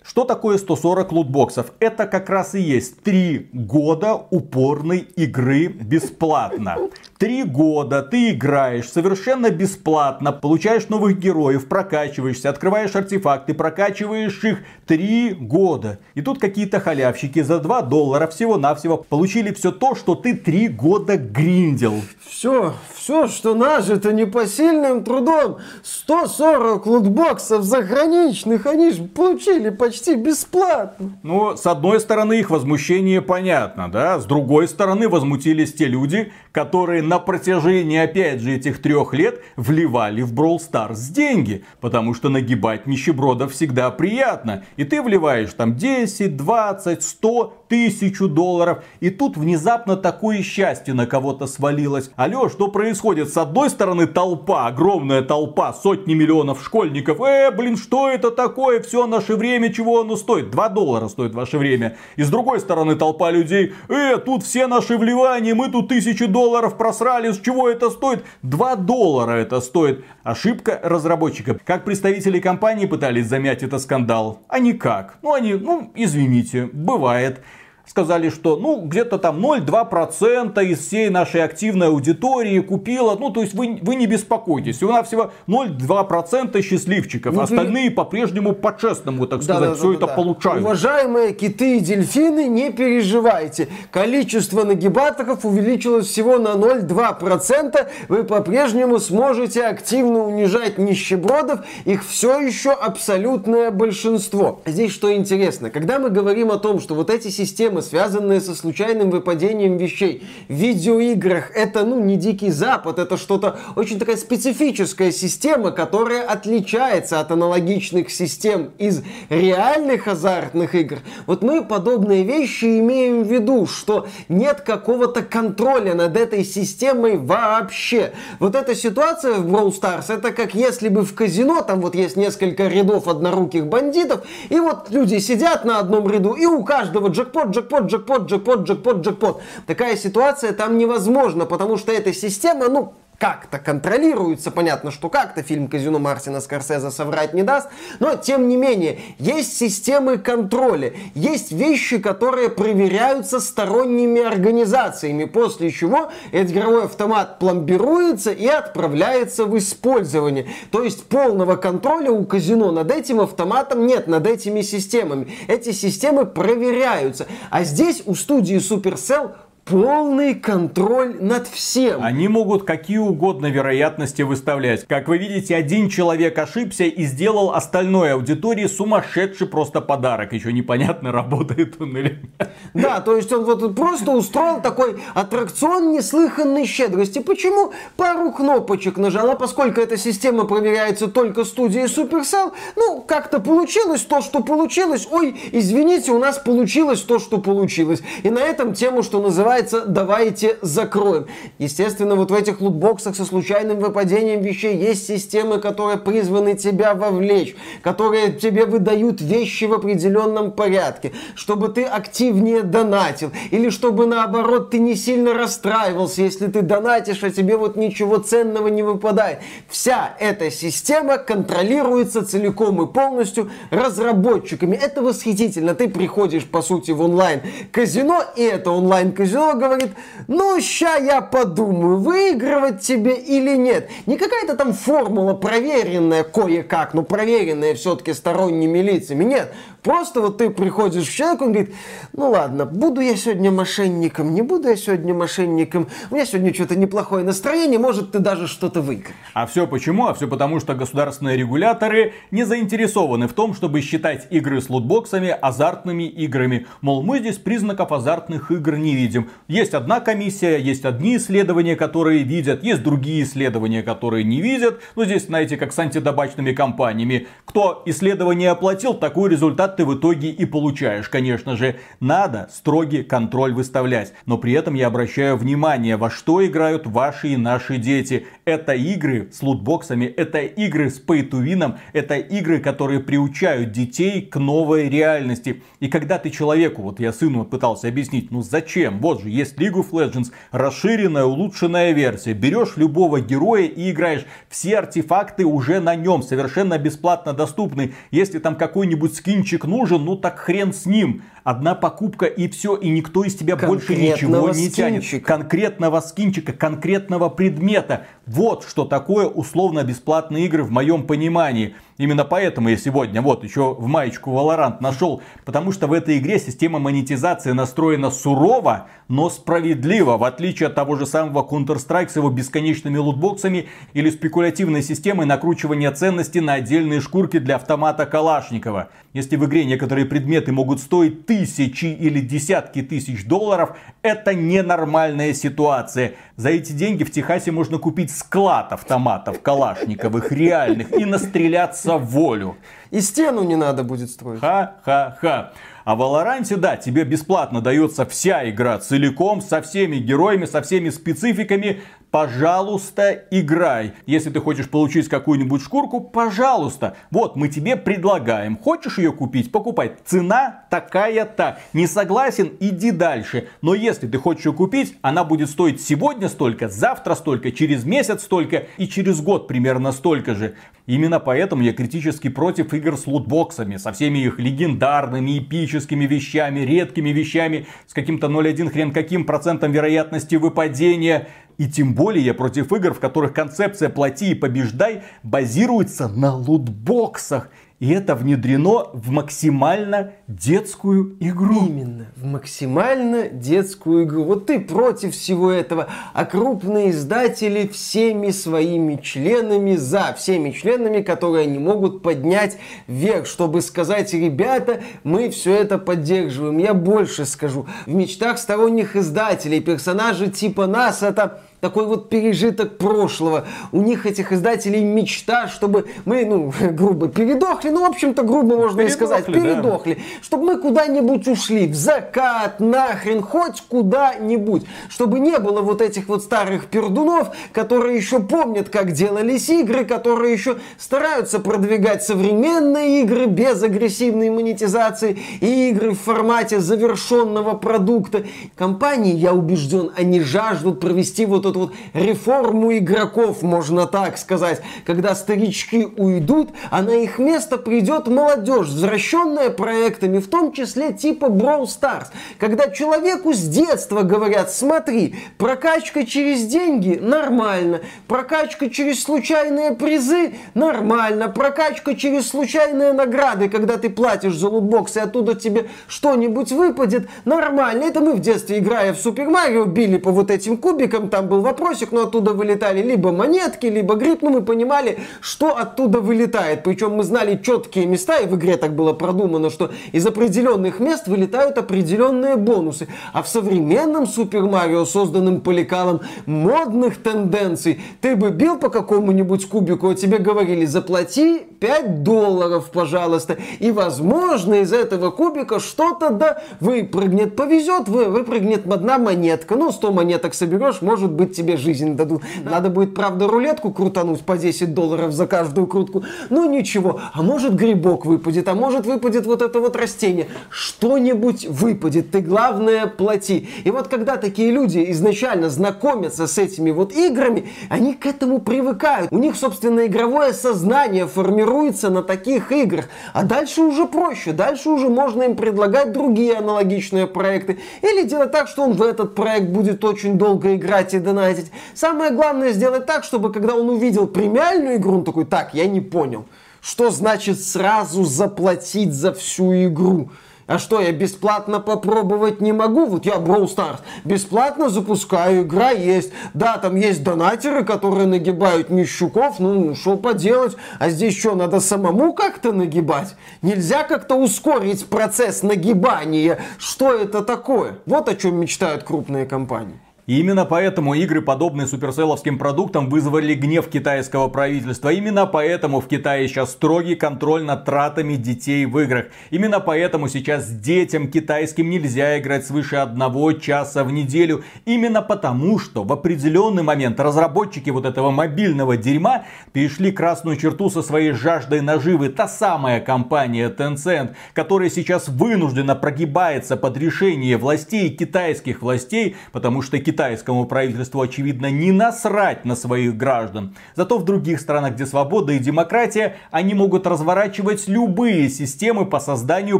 Что 0.10 0.26
такое 0.26 0.58
140 0.58 1.12
лутбоксов? 1.12 1.72
Это 1.80 2.08
как 2.08 2.32
раз 2.32 2.56
и 2.56 2.60
есть 2.60 3.04
3 3.04 3.50
года 3.54 4.16
упорной 4.16 5.08
игры 5.16 5.68
бесплатно. 5.68 6.78
Три 7.20 7.44
года 7.44 8.02
ты 8.02 8.32
играешь 8.32 8.90
совершенно 8.90 9.52
бесплатно, 9.52 10.32
получаешь 10.32 10.88
новых 10.90 11.20
героев, 11.20 11.68
прокачиваешься, 11.68 12.50
открываешь 12.50 12.96
артефакты, 12.96 13.54
прокачиваешь 13.54 14.44
их 14.44 14.60
три 14.88 15.34
года. 15.34 16.00
И 16.16 16.22
тут 16.24 16.40
какие-то 16.40 16.80
халявщики 16.80 17.44
за 17.44 17.60
2 17.60 17.84
доллара 17.84 18.26
всего-навсего 18.26 18.98
получили 18.98 19.54
все 19.54 19.72
то, 19.72 19.94
что 19.94 20.16
ты 20.16 20.34
три 20.34 20.70
года 20.70 21.18
гриндил. 21.18 22.02
Все, 22.26 22.74
все, 22.96 23.28
что 23.28 23.54
нажито 23.54 24.12
непосильным 24.12 25.04
трудом. 25.04 25.58
140 25.84 26.86
лутбоксов 26.88 27.64
заграничных 27.64 28.66
они 28.66 28.92
же 28.92 29.04
получили 29.04 29.70
почти 29.70 29.99
бесплатно. 30.08 31.20
Ну, 31.24 31.56
с 31.56 31.66
одной 31.66 32.00
стороны, 32.00 32.40
их 32.40 32.50
возмущение 32.50 33.22
понятно, 33.22 33.92
да? 33.92 34.20
С 34.20 34.26
другой 34.26 34.68
стороны, 34.68 35.10
возмутились 35.10 35.74
те 35.74 35.86
люди, 35.86 36.32
которые 36.52 37.02
на 37.02 37.20
протяжении, 37.20 38.00
опять 38.00 38.42
же, 38.42 38.54
этих 38.54 38.82
трех 38.82 39.14
лет 39.14 39.42
вливали 39.56 40.22
в 40.22 40.34
Brawl 40.34 40.58
Stars 40.58 41.12
деньги. 41.12 41.64
Потому 41.82 42.14
что 42.14 42.30
нагибать 42.30 42.88
нищебродов 42.88 43.54
всегда 43.54 43.92
приятно. 43.92 44.64
И 44.78 44.84
ты 44.84 45.02
вливаешь 45.02 45.54
там 45.54 45.76
10, 45.76 46.38
20, 46.38 47.04
100, 47.04 47.59
тысячу 47.70 48.28
долларов. 48.28 48.84
И 49.00 49.10
тут 49.12 49.38
внезапно 49.38 49.96
такое 49.96 50.42
счастье 50.42 50.94
на 50.94 51.06
кого-то 51.06 51.48
свалилось. 51.48 52.12
Алло, 52.16 52.50
что 52.50 52.68
происходит? 52.68 53.30
С 53.32 53.38
одной 53.38 53.70
стороны 53.70 54.08
толпа, 54.08 54.68
огромная 54.68 55.22
толпа, 55.22 55.72
сотни 55.72 56.16
миллионов 56.16 56.64
школьников. 56.64 57.22
Э, 57.22 57.52
блин, 57.52 57.78
что 57.78 58.10
это 58.10 58.32
такое? 58.32 58.82
Все 58.82 59.08
наше 59.08 59.36
время, 59.36 59.72
чего 59.72 60.02
оно 60.02 60.16
стоит? 60.16 60.50
2 60.50 60.70
доллара 60.70 61.08
стоит 61.08 61.34
ваше 61.34 61.58
время. 61.58 61.96
И 62.16 62.24
с 62.24 62.30
другой 62.30 62.60
стороны 62.60 62.96
толпа 62.96 63.32
людей. 63.32 63.74
Э, 63.88 64.18
тут 64.18 64.44
все 64.44 64.68
наши 64.68 64.98
вливания, 64.98 65.54
мы 65.54 65.70
тут 65.70 65.90
тысячи 65.90 66.26
долларов 66.26 66.76
просрали. 66.76 67.32
С 67.32 67.40
чего 67.40 67.70
это 67.70 67.92
стоит? 67.92 68.26
2 68.42 68.76
доллара 68.78 69.34
это 69.34 69.62
стоит. 69.62 70.04
Ошибка 70.24 70.80
разработчиков. 70.84 71.58
Как 71.64 71.86
представители 71.86 72.40
компании 72.40 72.88
пытались 72.88 73.28
замять 73.28 73.62
это 73.62 73.78
скандал? 73.78 74.42
А 74.48 74.58
никак. 74.58 75.20
Ну, 75.22 75.34
они, 75.34 75.54
ну, 75.54 75.92
извините, 75.96 76.68
бывает 76.74 77.42
сказали, 77.90 78.30
что 78.30 78.56
ну 78.56 78.82
где-то 78.86 79.18
там 79.18 79.44
0,2% 79.44 80.64
из 80.66 80.80
всей 80.80 81.10
нашей 81.10 81.44
активной 81.44 81.88
аудитории 81.88 82.60
купила. 82.60 83.18
Ну, 83.20 83.32
то 83.32 83.42
есть 83.42 83.54
вы, 83.56 83.80
вы 83.82 83.96
не 83.96 84.06
беспокойтесь. 84.06 84.84
У 84.84 84.88
нас 84.88 85.08
всего 85.08 85.32
0,2% 85.48 86.62
счастливчиков. 86.62 87.34
Ну, 87.34 87.42
Остальные 87.42 87.92
по-прежнему 87.92 88.54
по-честному, 88.54 89.26
так 89.26 89.42
сказать, 89.42 89.62
да, 89.62 89.70
да, 89.70 89.76
все 89.76 89.90
да, 89.90 89.94
это 89.96 90.08
да. 90.08 90.14
получают. 90.14 90.64
Уважаемые 90.64 91.34
киты 91.34 91.78
и 91.78 91.80
дельфины, 91.80 92.48
не 92.48 92.72
переживайте. 92.72 93.70
Количество 93.92 94.64
нагибаторов 94.64 95.44
увеличилось 95.44 96.08
всего 96.08 96.38
на 96.38 96.50
0,2%. 96.50 97.88
Вы 98.08 98.24
по-прежнему 98.24 99.00
сможете 99.00 99.66
активно 99.66 100.26
унижать 100.26 100.78
нищебродов. 100.78 101.62
Их 101.86 102.06
все 102.06 102.40
еще 102.40 102.72
абсолютное 102.72 103.72
большинство. 103.72 104.62
Здесь 104.66 104.92
что 104.92 105.12
интересно. 105.14 105.72
Когда 105.72 105.98
мы 105.98 106.10
говорим 106.10 106.52
о 106.52 106.58
том, 106.58 106.80
что 106.80 106.94
вот 106.94 107.10
эти 107.10 107.30
системы 107.30 107.79
проблемы, 107.80 107.82
связанные 107.82 108.42
со 108.42 108.56
случайным 108.56 109.10
выпадением 109.10 109.78
вещей. 109.78 110.24
В 110.48 110.54
видеоиграх 110.54 111.52
это, 111.56 111.86
ну, 111.86 112.00
не 112.00 112.16
дикий 112.16 112.52
запад, 112.52 113.00
это 113.00 113.18
что-то 113.18 113.58
очень 113.76 114.00
такая 114.00 114.18
специфическая 114.18 115.12
система, 115.12 115.72
которая 115.72 116.24
отличается 116.24 117.20
от 117.20 117.32
аналогичных 117.32 118.10
систем 118.10 118.72
из 118.78 119.02
реальных 119.30 120.08
азартных 120.08 120.76
игр. 120.76 121.00
Вот 121.28 121.44
мы 121.44 121.64
подобные 121.64 122.24
вещи 122.24 122.80
имеем 122.80 123.24
в 123.24 123.32
виду, 123.32 123.66
что 123.68 124.08
нет 124.30 124.62
какого-то 124.62 125.22
контроля 125.22 125.94
над 125.94 126.18
этой 126.18 126.44
системой 126.44 127.18
вообще. 127.18 128.12
Вот 128.40 128.56
эта 128.56 128.76
ситуация 128.76 129.36
в 129.36 129.48
Brawl 129.48 129.72
Stars, 129.72 130.14
это 130.14 130.32
как 130.32 130.56
если 130.56 130.90
бы 130.90 131.02
в 131.02 131.14
казино, 131.14 131.62
там 131.62 131.82
вот 131.82 131.96
есть 131.96 132.18
несколько 132.18 132.68
рядов 132.68 133.08
одноруких 133.08 133.66
бандитов, 133.68 134.22
и 134.50 134.60
вот 134.60 134.90
люди 134.90 135.20
сидят 135.20 135.66
на 135.66 135.80
одном 135.80 136.10
ряду, 136.10 136.34
и 136.34 136.46
у 136.46 136.64
каждого 136.64 137.08
джекпот, 137.10 137.50
джекпот, 137.50 137.69
джекпот, 137.70 137.86
джекпот, 137.86 138.28
джекпот, 138.28 138.60
джекпот, 138.64 138.98
джекпот. 138.98 139.42
Такая 139.68 139.96
ситуация 139.96 140.54
там 140.54 140.78
невозможна, 140.78 141.46
потому 141.46 141.78
что 141.78 141.92
эта 141.92 142.14
система, 142.14 142.68
ну, 142.70 142.94
как-то 143.20 143.60
контролируется. 143.60 144.50
Понятно, 144.50 144.92
что 144.92 145.10
как-то 145.10 145.44
фильм 145.44 145.68
«Казино» 145.68 146.00
Мартина 146.00 146.40
Скорсезе 146.40 146.90
соврать 146.90 147.34
не 147.34 147.44
даст. 147.44 147.68
Но, 148.00 148.16
тем 148.16 148.48
не 148.48 148.56
менее, 148.56 149.00
есть 149.20 149.58
системы 149.58 150.18
контроля. 150.18 150.94
Есть 151.14 151.52
вещи, 151.52 152.00
которые 152.00 152.50
проверяются 152.50 153.42
сторонними 153.42 154.22
организациями. 154.22 155.26
После 155.26 155.70
чего 155.70 156.12
этот 156.32 156.54
игровой 156.54 156.86
автомат 156.86 157.40
пломбируется 157.40 158.32
и 158.32 158.48
отправляется 158.48 159.46
в 159.46 159.58
использование. 159.58 160.48
То 160.72 160.84
есть 160.84 161.04
полного 161.04 161.58
контроля 161.58 162.12
у 162.12 162.24
казино 162.24 162.72
над 162.72 162.90
этим 162.90 163.20
автоматом 163.20 163.86
нет, 163.86 164.08
над 164.08 164.26
этими 164.28 164.62
системами. 164.62 165.28
Эти 165.48 165.72
системы 165.72 166.26
проверяются. 166.26 167.28
А 167.50 167.66
здесь 167.66 168.02
у 168.06 168.16
студии 168.16 168.58
Supercell 168.58 169.34
полный 169.70 170.34
контроль 170.34 171.16
над 171.20 171.48
всем. 171.48 172.04
Они 172.04 172.28
могут 172.28 172.64
какие 172.64 172.98
угодно 172.98 173.48
вероятности 173.48 174.24
выставлять. 174.24 174.86
Как 174.88 175.08
вы 175.08 175.18
видите, 175.18 175.56
один 175.56 175.90
человек 175.90 176.38
ошибся 176.38 176.86
и 176.86 177.04
сделал 177.04 177.54
остальной 177.54 178.14
аудитории 178.14 178.66
сумасшедший 178.66 179.48
просто 179.48 179.82
подарок. 179.82 180.34
Еще 180.34 180.52
непонятно, 180.52 181.12
работает 181.20 181.80
он 181.80 181.96
или 181.96 182.20
нет. 182.40 182.50
Да, 182.74 183.00
то 183.02 183.16
есть 183.16 183.32
он 183.32 183.46
вот 183.46 183.76
просто 183.76 184.12
устроил 184.12 184.62
такой 184.62 184.98
аттракцион 185.14 185.92
неслыханной 185.92 186.66
щедрости. 186.66 187.20
Почему? 187.20 187.72
Пару 187.96 188.32
кнопочек 188.32 188.98
нажал, 188.98 189.30
а 189.30 189.36
поскольку 189.36 189.82
эта 189.82 189.98
система 189.98 190.46
проверяется 190.46 191.08
только 191.08 191.46
студией 191.46 191.86
Supercell, 191.86 192.54
ну, 192.76 193.02
как-то 193.02 193.40
получилось 193.40 194.02
то, 194.02 194.22
что 194.22 194.42
получилось. 194.42 195.08
Ой, 195.12 195.40
извините, 195.52 196.12
у 196.12 196.20
нас 196.20 196.40
получилось 196.40 197.02
то, 197.02 197.20
что 197.20 197.38
получилось. 197.38 198.02
И 198.24 198.30
на 198.30 198.40
этом 198.40 198.74
тему, 198.74 199.04
что 199.04 199.22
называется 199.22 199.59
называется 199.60 199.86
«Давайте 199.86 200.58
закроем». 200.62 201.28
Естественно, 201.58 202.16
вот 202.16 202.32
в 202.32 202.34
этих 202.34 202.62
лутбоксах 202.62 203.16
со 203.16 203.26
случайным 203.26 203.80
выпадением 203.80 204.42
вещей 204.42 204.78
есть 204.78 205.06
системы, 205.06 205.60
которые 205.60 205.98
призваны 205.98 206.56
тебя 206.56 206.94
вовлечь, 206.94 207.56
которые 207.82 208.32
тебе 208.32 208.66
выдают 208.66 209.22
вещи 209.22 209.66
в 209.66 209.74
определенном 209.74 210.52
порядке, 210.52 211.12
чтобы 211.36 211.70
ты 211.70 211.84
активнее 211.84 212.64
донатил, 212.64 213.32
или 213.52 213.70
чтобы 213.70 214.06
наоборот 214.06 214.72
ты 214.72 214.80
не 214.80 214.96
сильно 214.96 215.34
расстраивался, 215.34 216.22
если 216.22 216.48
ты 216.48 216.62
донатишь, 216.62 217.24
а 217.24 217.30
тебе 217.30 217.58
вот 217.58 217.76
ничего 217.76 218.18
ценного 218.18 218.68
не 218.70 218.84
выпадает. 218.84 219.40
Вся 219.68 220.16
эта 220.20 220.52
система 220.52 221.18
контролируется 221.18 222.26
целиком 222.26 222.82
и 222.82 222.88
полностью 222.88 223.50
разработчиками. 223.72 224.76
Это 224.76 225.02
восхитительно. 225.02 225.76
Ты 225.76 225.90
приходишь, 225.90 226.46
по 226.46 226.62
сути, 226.62 226.92
в 226.92 227.02
онлайн-казино, 227.02 228.24
и 228.36 228.44
это 228.44 228.72
онлайн-казино 228.72 229.49
говорит, 229.54 229.92
ну, 230.28 230.60
ща 230.62 230.96
я 230.96 231.22
подумаю, 231.22 231.98
выигрывать 231.98 232.82
тебе 232.82 233.16
или 233.16 233.56
нет. 233.56 233.90
Не 234.06 234.18
какая-то 234.18 234.56
там 234.56 234.74
формула 234.74 235.34
проверенная 235.34 236.24
кое-как, 236.24 236.94
но 236.94 237.04
проверенная 237.04 237.76
все-таки 237.76 238.14
сторонними 238.14 238.80
лицами. 238.80 239.24
Нет, 239.24 239.54
Просто 239.84 240.20
вот 240.20 240.38
ты 240.38 240.50
приходишь 240.50 241.08
к 241.08 241.12
человеку, 241.12 241.46
он 241.46 241.54
говорит, 241.54 241.74
ну 242.12 242.32
ладно, 242.32 242.66
буду 242.66 243.00
я 243.00 243.16
сегодня 243.16 243.50
мошенником, 243.50 244.34
не 244.34 244.42
буду 244.42 244.68
я 244.68 244.76
сегодня 244.76 245.14
мошенником, 245.14 245.88
у 246.12 246.16
меня 246.16 246.26
сегодня 246.26 246.54
что-то 246.54 246.76
неплохое 246.76 247.24
настроение, 247.24 247.80
может 247.80 248.12
ты 248.12 248.20
даже 248.20 248.48
что-то 248.48 248.82
выиграешь. 248.82 249.16
А 249.34 249.46
все 249.46 249.68
почему? 249.68 250.08
А 250.08 250.14
все 250.14 250.28
потому, 250.28 250.60
что 250.60 250.76
государственные 250.76 251.38
регуляторы 251.38 252.14
не 252.32 252.44
заинтересованы 252.44 253.30
в 253.30 253.34
том, 253.34 253.54
чтобы 253.54 253.80
считать 253.80 254.28
игры 254.32 254.62
с 254.62 254.70
лутбоксами 254.70 255.30
азартными 255.30 256.04
играми. 256.04 256.68
Мол, 256.82 257.02
мы 257.02 257.20
здесь 257.20 257.38
признаков 257.38 257.94
азартных 257.94 258.52
игр 258.52 258.76
не 258.76 258.96
видим. 258.96 259.30
Есть 259.48 259.74
одна 259.74 260.02
комиссия, 260.02 260.58
есть 260.58 260.84
одни 260.84 261.16
исследования, 261.16 261.78
которые 261.78 262.24
видят, 262.24 262.64
есть 262.64 262.84
другие 262.84 263.24
исследования, 263.24 263.82
которые 263.84 264.26
не 264.26 264.42
видят. 264.42 264.82
Ну 264.98 265.06
здесь, 265.06 265.28
знаете, 265.28 265.56
как 265.56 265.72
с 265.72 265.80
антидобачными 265.80 266.52
компаниями. 266.52 267.28
Кто 267.46 267.82
исследование 267.86 268.50
оплатил, 268.50 268.94
такой 268.94 269.30
результат 269.30 269.69
результат 269.70 269.78
ты 269.78 269.86
в 269.86 269.98
итоге 269.98 270.30
и 270.30 270.46
получаешь. 270.46 271.10
Конечно 271.10 271.56
же, 271.56 271.76
надо 272.00 272.50
строгий 272.52 273.04
контроль 273.04 273.54
выставлять. 273.54 274.14
Но 274.26 274.38
при 274.38 274.54
этом 274.54 274.76
я 274.76 274.88
обращаю 274.88 275.38
внимание, 275.38 275.98
во 275.98 276.10
что 276.10 276.46
играют 276.46 276.88
ваши 276.88 277.30
и 277.30 277.38
наши 277.38 277.78
дети. 277.78 278.26
Это 278.46 278.74
игры 278.74 279.30
с 279.32 279.42
лутбоксами, 279.42 280.06
это 280.06 280.40
игры 280.40 280.90
с 280.90 281.02
win, 281.06 281.78
это 281.94 282.16
игры, 282.16 282.60
которые 282.60 283.00
приучают 283.00 283.72
детей 283.72 284.22
к 284.22 284.40
новой 284.40 284.90
реальности. 284.90 285.62
И 285.80 285.88
когда 285.88 286.18
ты 286.18 286.30
человеку, 286.30 286.82
вот 286.82 287.00
я 287.00 287.14
сыну 287.14 287.46
пытался 287.46 287.88
объяснить, 287.88 288.32
ну 288.32 288.42
зачем, 288.42 289.00
вот 289.00 289.22
же, 289.22 289.30
есть 289.30 289.58
League 289.58 289.76
of 289.76 289.92
Legends, 289.92 290.32
расширенная, 290.52 291.26
улучшенная 291.26 291.92
версия. 291.92 292.34
Берешь 292.34 292.78
любого 292.78 293.20
героя 293.22 293.66
и 293.66 293.92
играешь. 293.92 294.26
Все 294.50 294.80
артефакты 294.80 295.46
уже 295.46 295.80
на 295.80 295.96
нем, 295.96 296.24
совершенно 296.24 296.78
бесплатно 296.78 297.34
доступны. 297.34 297.94
Если 298.12 298.40
там 298.40 298.56
какой-нибудь 298.56 299.14
скинчик 299.16 299.59
нужен, 299.66 300.06
ну 300.06 300.16
так 300.16 300.40
хрен 300.40 300.74
с 300.74 300.86
ним. 300.86 301.24
Одна 301.50 301.74
покупка 301.74 302.28
и 302.28 302.48
все, 302.48 302.76
и 302.76 302.90
никто 302.90 303.24
из 303.24 303.34
тебя 303.34 303.56
больше 303.56 303.96
ничего 303.96 304.52
не 304.52 304.70
тянет. 304.70 305.04
Конкретного 305.26 306.00
скинчика, 306.00 306.54
конкретного 306.54 307.30
предмета. 307.30 308.06
Вот 308.28 308.64
что 308.70 308.86
такое 308.86 309.26
условно-бесплатные 309.26 310.46
игры 310.46 310.62
в 310.64 310.70
моем 310.70 311.08
понимании. 311.08 311.74
Именно 311.98 312.24
поэтому 312.24 312.70
я 312.70 312.78
сегодня 312.78 313.22
вот 313.22 313.44
еще 313.44 313.74
в 313.74 313.88
маечку 313.88 314.30
Valorant 314.30 314.78
нашел, 314.80 315.22
потому 315.44 315.72
что 315.72 315.88
в 315.88 315.94
этой 315.94 316.20
игре 316.20 316.40
система 316.40 316.80
монетизации 316.80 317.52
настроена 317.52 318.12
сурово, 318.12 318.88
но 319.10 319.30
справедливо, 319.30 320.18
в 320.18 320.24
отличие 320.24 320.68
от 320.68 320.76
того 320.76 320.96
же 320.96 321.06
самого 321.06 321.46
Counter-Strike 321.46 322.10
с 322.10 322.16
его 322.16 322.30
бесконечными 322.30 322.98
лутбоксами 322.98 323.68
или 323.94 324.12
спекулятивной 324.12 324.82
системой 324.82 325.26
накручивания 325.26 325.92
ценностей 325.92 326.40
на 326.40 326.54
отдельные 326.54 327.02
шкурки 327.02 327.40
для 327.40 327.56
автомата 327.56 328.06
Калашникова. 328.06 328.90
Если 329.14 329.36
в 329.36 329.46
игре 329.46 329.66
некоторые 329.66 330.06
предметы 330.06 330.54
могут 330.54 330.80
стоить 330.80 331.26
тысячи 331.40 331.86
или 331.86 332.20
десятки 332.20 332.82
тысяч 332.82 333.26
долларов, 333.26 333.78
это 334.02 334.34
ненормальная 334.34 335.34
ситуация. 335.34 336.14
За 336.36 336.50
эти 336.50 336.74
деньги 336.74 337.04
в 337.04 337.12
Техасе 337.12 337.52
можно 337.52 337.78
купить 337.78 338.12
склад 338.12 338.74
автоматов 338.74 339.42
Калашниковых 339.42 340.32
реальных 340.32 340.92
и 340.92 341.06
настреляться 341.06 341.98
в 341.98 342.06
волю. 342.08 342.58
И 342.92 343.02
стену 343.02 343.44
не 343.44 343.56
надо 343.56 343.84
будет 343.84 344.10
строить. 344.10 344.42
Ха-ха-ха. 344.42 345.54
А 345.86 345.96
в 345.96 346.02
Valorant, 346.02 346.56
да, 346.58 346.76
тебе 346.76 347.04
бесплатно 347.04 347.62
дается 347.62 348.06
вся 348.06 348.48
игра 348.50 348.78
целиком, 348.80 349.42
со 349.42 349.62
всеми 349.62 349.96
героями, 349.96 350.46
со 350.46 350.62
всеми 350.62 350.90
спецификами, 350.90 351.82
пожалуйста, 352.12 353.26
играй. 353.32 353.94
Если 354.06 354.30
ты 354.30 354.40
хочешь 354.40 354.70
получить 354.70 355.08
какую-нибудь 355.08 355.62
шкурку, 355.62 356.02
пожалуйста. 356.02 356.96
Вот, 357.12 357.36
мы 357.36 357.48
тебе 357.48 357.76
предлагаем. 357.76 358.58
Хочешь 358.58 358.98
ее 358.98 359.12
купить? 359.12 359.52
Покупай. 359.52 359.94
Цена 360.06 360.66
такая-то. 360.70 361.60
Не 361.74 361.88
согласен? 361.88 362.52
Иди 362.60 362.92
дальше. 362.92 363.48
Но 363.62 363.74
если 363.74 364.08
ты 364.08 364.18
хочешь 364.18 364.46
ее 364.46 364.54
купить, 364.54 364.96
она 365.02 365.24
будет 365.24 365.50
стоить 365.50 365.82
сегодня 365.82 366.30
столько, 366.30 366.70
завтра 366.70 367.16
столько, 367.16 367.52
через 367.52 367.84
месяц 367.84 368.24
столько 368.24 368.68
и 368.78 368.88
через 368.88 369.22
год 369.22 369.48
примерно 369.48 369.92
столько 369.92 370.36
же. 370.36 370.56
Именно 370.90 371.20
поэтому 371.20 371.62
я 371.62 371.72
критически 371.74 372.30
против 372.30 372.74
игр 372.74 372.98
с 372.98 373.06
лутбоксами, 373.06 373.78
со 373.78 373.92
всеми 373.92 374.20
их 374.20 374.40
легендарными, 374.40 375.38
эпическими 375.38 376.06
вещами, 376.06 376.62
редкими 376.62 377.10
вещами, 377.10 377.68
с 377.86 377.94
каким-то 377.94 378.26
0,1 378.26 378.70
хрен 378.72 378.92
каким 378.92 379.26
процентом 379.26 379.72
вероятности 379.72 380.36
выпадения. 380.36 381.28
И 381.60 381.68
тем 381.68 381.94
более 381.94 382.24
я 382.24 382.34
против 382.34 382.72
игр, 382.72 382.94
в 382.94 383.02
которых 383.02 383.34
концепция 383.34 383.90
«плати 383.90 384.32
и 384.32 384.34
побеждай» 384.34 385.04
базируется 385.24 386.08
на 386.08 386.34
лутбоксах. 386.34 387.50
И 387.80 387.92
это 387.92 388.16
внедрено 388.16 388.88
в 388.94 389.10
максимально 389.10 390.12
детскую 390.28 391.16
игру. 391.22 391.66
Именно, 391.66 392.08
в 392.16 392.26
максимально 392.26 393.30
детскую 393.30 394.06
игру. 394.06 394.24
Вот 394.24 394.48
ты 394.48 394.60
против 394.60 395.14
всего 395.14 395.50
этого, 395.50 395.88
а 396.14 396.26
крупные 396.26 396.92
издатели 396.92 397.68
всеми 397.68 398.32
своими 398.32 398.96
членами 398.96 399.76
за, 399.78 400.14
всеми 400.18 400.52
членами, 400.52 401.02
которые 401.02 401.44
они 401.44 401.58
могут 401.58 402.02
поднять 402.02 402.58
вверх, 402.88 403.28
чтобы 403.28 403.62
сказать, 403.62 404.14
ребята, 404.14 404.82
мы 405.04 405.30
все 405.30 405.56
это 405.56 405.78
поддерживаем. 405.78 406.58
Я 406.58 406.74
больше 406.74 407.26
скажу. 407.26 407.66
В 407.86 407.94
мечтах 407.94 408.40
сторонних 408.40 408.98
издателей 408.98 409.62
персонажи 409.62 410.30
типа 410.30 410.68
нас 410.68 411.02
это 411.02 411.42
такой 411.60 411.86
вот 411.86 412.10
пережиток 412.10 412.78
прошлого. 412.78 413.46
У 413.72 413.82
них, 413.82 414.06
этих 414.06 414.32
издателей, 414.32 414.84
мечта, 414.84 415.48
чтобы 415.48 415.86
мы, 416.06 416.26
ну, 416.26 416.54
грубо, 416.72 417.08
передохли, 417.08 417.70
ну, 417.70 417.82
в 417.82 417.90
общем-то, 417.90 418.24
грубо 418.24 418.56
можно 418.56 418.78
передохли, 418.78 418.86
и 418.86 418.90
сказать, 418.90 419.26
передохли. 419.26 419.94
Да. 419.96 420.02
Чтобы 420.22 420.46
мы 420.46 420.58
куда-нибудь 420.58 421.28
ушли, 421.28 421.68
в 421.68 421.76
закат, 421.76 422.60
нахрен, 422.60 423.22
хоть 423.22 423.62
куда-нибудь. 423.62 424.66
Чтобы 424.90 425.20
не 425.20 425.38
было 425.40 425.62
вот 425.62 425.82
этих 425.82 426.08
вот 426.08 426.24
старых 426.24 426.68
пердунов, 426.68 427.30
которые 427.52 427.98
еще 427.98 428.20
помнят, 428.20 428.70
как 428.70 428.92
делались 428.92 429.50
игры, 429.50 429.86
которые 429.86 430.34
еще 430.34 430.58
стараются 430.78 431.40
продвигать 431.40 432.04
современные 432.04 433.02
игры 433.02 433.26
без 433.26 433.62
агрессивной 433.64 434.30
монетизации 434.30 435.20
и 435.42 435.70
игры 435.70 435.92
в 435.92 436.00
формате 436.00 436.60
завершенного 436.60 437.56
продукта. 437.56 438.24
Компании, 438.56 439.16
я 439.16 439.34
убежден, 439.34 439.92
они 439.96 440.22
жаждут 440.22 440.80
провести 440.80 441.26
вот 441.26 441.46
эту 441.50 441.60
вот 441.60 441.74
реформу 441.94 442.78
игроков, 442.78 443.42
можно 443.42 443.86
так 443.86 444.18
сказать. 444.18 444.62
Когда 444.86 445.16
старички 445.16 445.88
уйдут, 445.98 446.50
а 446.70 446.82
на 446.82 446.92
их 446.92 447.20
место 447.20 447.58
придет 447.58 448.08
молодежь, 448.08 448.68
возвращенная 448.68 449.50
проектами, 449.50 450.20
в 450.20 450.28
том 450.28 450.52
числе 450.54 450.94
типа 450.94 451.26
Brawl 451.26 451.64
Stars. 451.64 452.08
Когда 452.38 452.70
человеку 452.70 453.34
с 453.34 453.42
детства 453.42 454.04
говорят, 454.04 454.52
смотри, 454.52 455.16
прокачка 455.38 456.06
через 456.06 456.46
деньги 456.46 456.98
нормально, 457.02 457.82
прокачка 458.08 458.70
через 458.70 459.04
случайные 459.04 459.74
призы 459.74 460.34
нормально, 460.54 461.30
прокачка 461.30 461.96
через 461.96 462.30
случайные 462.30 462.94
награды, 462.94 463.50
когда 463.50 463.78
ты 463.78 463.90
платишь 463.90 464.36
за 464.36 464.50
лутбокс 464.50 464.96
и 464.98 465.00
оттуда 465.00 465.36
тебе 465.36 465.70
что-нибудь 465.88 466.52
выпадет, 466.52 467.10
нормально. 467.26 467.84
Это 467.84 468.00
мы 468.00 468.14
в 468.14 468.20
детстве, 468.20 468.60
играя 468.60 468.94
в 468.94 469.00
Супер 469.00 469.30
Марио, 469.30 469.66
били 469.66 469.98
по 469.98 470.12
вот 470.12 470.32
этим 470.32 470.58
кубикам, 470.58 471.10
там 471.10 471.28
был 471.28 471.39
был 471.40 471.46
вопросик, 471.46 471.92
но 471.92 472.04
оттуда 472.04 472.34
вылетали 472.34 472.82
либо 472.82 473.12
монетки, 473.12 473.66
либо 473.66 473.96
гриб, 473.96 474.22
ну 474.22 474.30
мы 474.30 474.42
понимали, 474.42 475.00
что 475.22 475.58
оттуда 475.58 476.02
вылетает. 476.02 476.64
Причем 476.64 476.96
мы 476.96 477.04
знали 477.04 477.40
четкие 477.42 477.86
места, 477.86 478.18
и 478.20 478.28
в 478.28 478.36
игре 478.36 478.58
так 478.58 478.76
было 478.76 478.94
продумано, 478.94 479.50
что 479.50 479.72
из 479.94 480.06
определенных 480.06 480.80
мест 480.80 481.08
вылетают 481.08 481.58
определенные 481.58 482.36
бонусы. 482.36 482.88
А 483.14 483.22
в 483.24 483.28
современном 483.28 484.06
Супер 484.06 484.44
Марио, 484.44 484.86
созданном 484.86 485.42
Поликалом, 485.42 486.02
модных 486.26 487.02
тенденций, 487.02 487.82
ты 488.02 488.16
бы 488.16 488.30
бил 488.30 488.58
по 488.58 488.70
какому-нибудь 488.70 489.48
кубику, 489.48 489.90
а 489.90 489.96
тебе 489.96 490.18
говорили, 490.18 490.66
заплати 490.66 491.40
5 491.60 492.04
долларов, 492.04 492.70
пожалуйста, 492.72 493.38
и 493.60 493.72
возможно 493.72 494.56
из 494.56 494.74
этого 494.74 495.12
кубика 495.12 495.60
что-то 495.60 496.10
да 496.10 496.42
выпрыгнет. 496.60 497.36
Повезет, 497.36 497.88
вы, 497.88 498.06
выпрыгнет 498.06 498.68
одна 498.72 498.98
монетка, 498.98 499.56
ну 499.56 499.72
100 499.72 499.92
монеток 499.92 500.34
соберешь, 500.34 500.82
может 500.82 501.12
быть 501.12 501.29
тебе 501.34 501.58
жизнь 501.58 501.96
дадут. 501.96 502.24
Да. 502.44 502.52
Надо 502.52 502.70
будет, 502.70 502.96
правда, 502.96 503.28
рулетку 503.28 503.72
крутануть 503.72 504.22
по 504.22 504.38
10 504.38 504.74
долларов 504.74 505.12
за 505.12 505.28
каждую 505.28 505.68
крутку. 505.68 506.04
Ну 506.30 506.50
ничего, 506.50 507.00
а 507.14 507.22
может 507.22 507.56
грибок 507.56 508.06
выпадет, 508.06 508.48
а 508.48 508.56
может 508.56 508.86
выпадет 508.86 509.26
вот 509.26 509.42
это 509.42 509.60
вот 509.60 509.76
растение. 509.76 510.28
Что-нибудь 510.50 511.48
выпадет, 511.48 512.12
ты 512.12 512.20
главное 512.20 512.88
плати. 512.88 513.50
И 513.64 513.72
вот 513.72 513.88
когда 513.88 514.18
такие 514.18 514.52
люди 514.52 514.86
изначально 514.92 515.50
знакомятся 515.50 516.28
с 516.28 516.38
этими 516.38 516.72
вот 516.72 516.94
играми, 516.94 517.50
они 517.70 517.94
к 517.94 518.06
этому 518.06 518.40
привыкают. 518.40 519.12
У 519.12 519.18
них, 519.18 519.36
собственно, 519.36 519.86
игровое 519.86 520.34
сознание 520.34 521.08
формируется 521.08 521.90
на 521.90 522.04
таких 522.04 522.52
играх. 522.52 522.86
А 523.14 523.24
дальше 523.24 523.62
уже 523.62 523.86
проще, 523.86 524.32
дальше 524.32 524.70
уже 524.70 524.90
можно 524.90 525.24
им 525.24 525.36
предлагать 525.36 525.92
другие 525.92 526.36
аналогичные 526.36 527.08
проекты. 527.08 527.60
Или 527.82 528.04
делать 528.04 528.32
так, 528.32 528.48
что 528.48 528.64
он 528.64 528.74
в 528.74 528.82
этот 528.82 529.16
проект 529.16 529.50
будет 529.50 529.84
очень 529.86 530.18
долго 530.18 530.56
играть 530.56 530.94
и 530.94 531.00
донатить 531.00 531.19
задонатить. 531.20 531.52
Самое 531.74 532.12
главное 532.12 532.52
сделать 532.52 532.86
так, 532.86 533.04
чтобы 533.04 533.32
когда 533.32 533.56
он 533.56 533.70
увидел 533.70 534.08
премиальную 534.08 534.78
игру, 534.78 534.96
он 534.96 535.04
такой, 535.04 535.26
так, 535.26 535.54
я 535.54 535.68
не 535.68 535.82
понял. 535.82 536.26
Что 536.62 536.92
значит 536.92 537.42
сразу 537.42 538.04
заплатить 538.04 538.94
за 538.94 539.14
всю 539.14 539.54
игру? 539.68 540.10
А 540.46 540.58
что, 540.58 540.82
я 540.82 540.92
бесплатно 540.92 541.60
попробовать 541.60 542.42
не 542.42 542.54
могу? 542.54 542.88
Вот 542.88 543.06
я 543.06 543.18
Brawl 543.18 543.46
Stars 543.46 543.82
бесплатно 544.04 544.70
запускаю, 544.70 545.44
игра 545.44 545.70
есть. 545.70 546.12
Да, 546.34 546.58
там 546.58 546.76
есть 546.76 547.04
донатеры, 547.04 547.64
которые 547.64 548.08
нагибают 548.08 548.72
нищуков, 548.72 549.38
ну, 549.38 549.76
что 549.76 549.96
поделать. 549.96 550.58
А 550.80 550.90
здесь 550.90 551.18
что, 551.18 551.36
надо 551.36 551.60
самому 551.60 552.14
как-то 552.14 552.52
нагибать? 552.52 553.16
Нельзя 553.44 553.84
как-то 553.84 554.16
ускорить 554.16 554.88
процесс 554.88 555.44
нагибания? 555.44 556.40
Что 556.58 556.96
это 556.96 557.24
такое? 557.24 557.78
Вот 557.86 558.10
о 558.10 558.16
чем 558.16 558.38
мечтают 558.38 558.84
крупные 558.84 559.28
компании. 559.28 559.80
И 560.10 560.20
именно 560.20 560.44
поэтому 560.44 560.96
игры, 560.96 561.22
подобные 561.22 561.68
суперселловским 561.68 562.40
продуктам, 562.40 562.90
вызвали 562.90 563.36
гнев 563.36 563.68
китайского 563.68 564.28
правительства. 564.28 564.90
Именно 564.90 565.28
поэтому 565.28 565.82
в 565.82 565.88
Китае 565.88 566.28
сейчас 566.28 566.54
строгий 566.54 566.96
контроль 566.96 567.44
над 567.44 567.64
тратами 567.64 568.16
детей 568.16 568.66
в 568.66 568.80
играх. 568.80 569.06
Именно 569.30 569.60
поэтому 569.60 570.08
сейчас 570.08 570.50
детям 570.50 571.12
китайским 571.12 571.70
нельзя 571.70 572.18
играть 572.18 572.44
свыше 572.44 572.78
одного 572.78 573.34
часа 573.34 573.84
в 573.84 573.92
неделю. 573.92 574.44
Именно 574.66 575.04
потому, 575.04 575.60
что 575.60 575.84
в 575.84 575.94
определенный 575.94 576.64
момент 576.64 577.00
разработчики 577.00 577.70
вот 577.70 577.86
этого 577.86 578.10
мобильного 578.10 578.78
дерьма 578.78 579.26
перешли 579.54 579.92
красную 579.92 580.38
черту 580.38 580.72
со 580.72 580.82
своей 580.82 581.12
жаждой 581.12 581.62
наживы. 581.62 582.10
Та 582.10 582.28
самая 582.28 582.80
компания 582.80 583.54
Tencent, 583.56 584.16
которая 584.34 584.72
сейчас 584.72 585.08
вынуждена 585.08 585.76
прогибается 585.76 586.58
под 586.58 586.78
решение 586.78 587.38
властей, 587.38 587.92
китайских 587.92 588.64
властей, 588.64 589.16
потому 589.34 589.62
что 589.62 589.78
китайскому 590.00 590.46
правительству 590.46 591.02
очевидно 591.02 591.52
не 591.52 591.74
насрать 591.74 592.46
на 592.46 592.56
своих 592.56 592.96
граждан. 592.96 593.54
Зато 593.76 593.98
в 593.98 594.06
других 594.06 594.40
странах, 594.40 594.76
где 594.76 594.86
свобода 594.86 595.34
и 595.34 595.40
демократия, 595.40 596.16
они 596.32 596.54
могут 596.54 596.88
разворачивать 596.88 597.68
любые 597.68 598.30
системы 598.30 598.86
по 598.86 599.02
созданию 599.02 599.60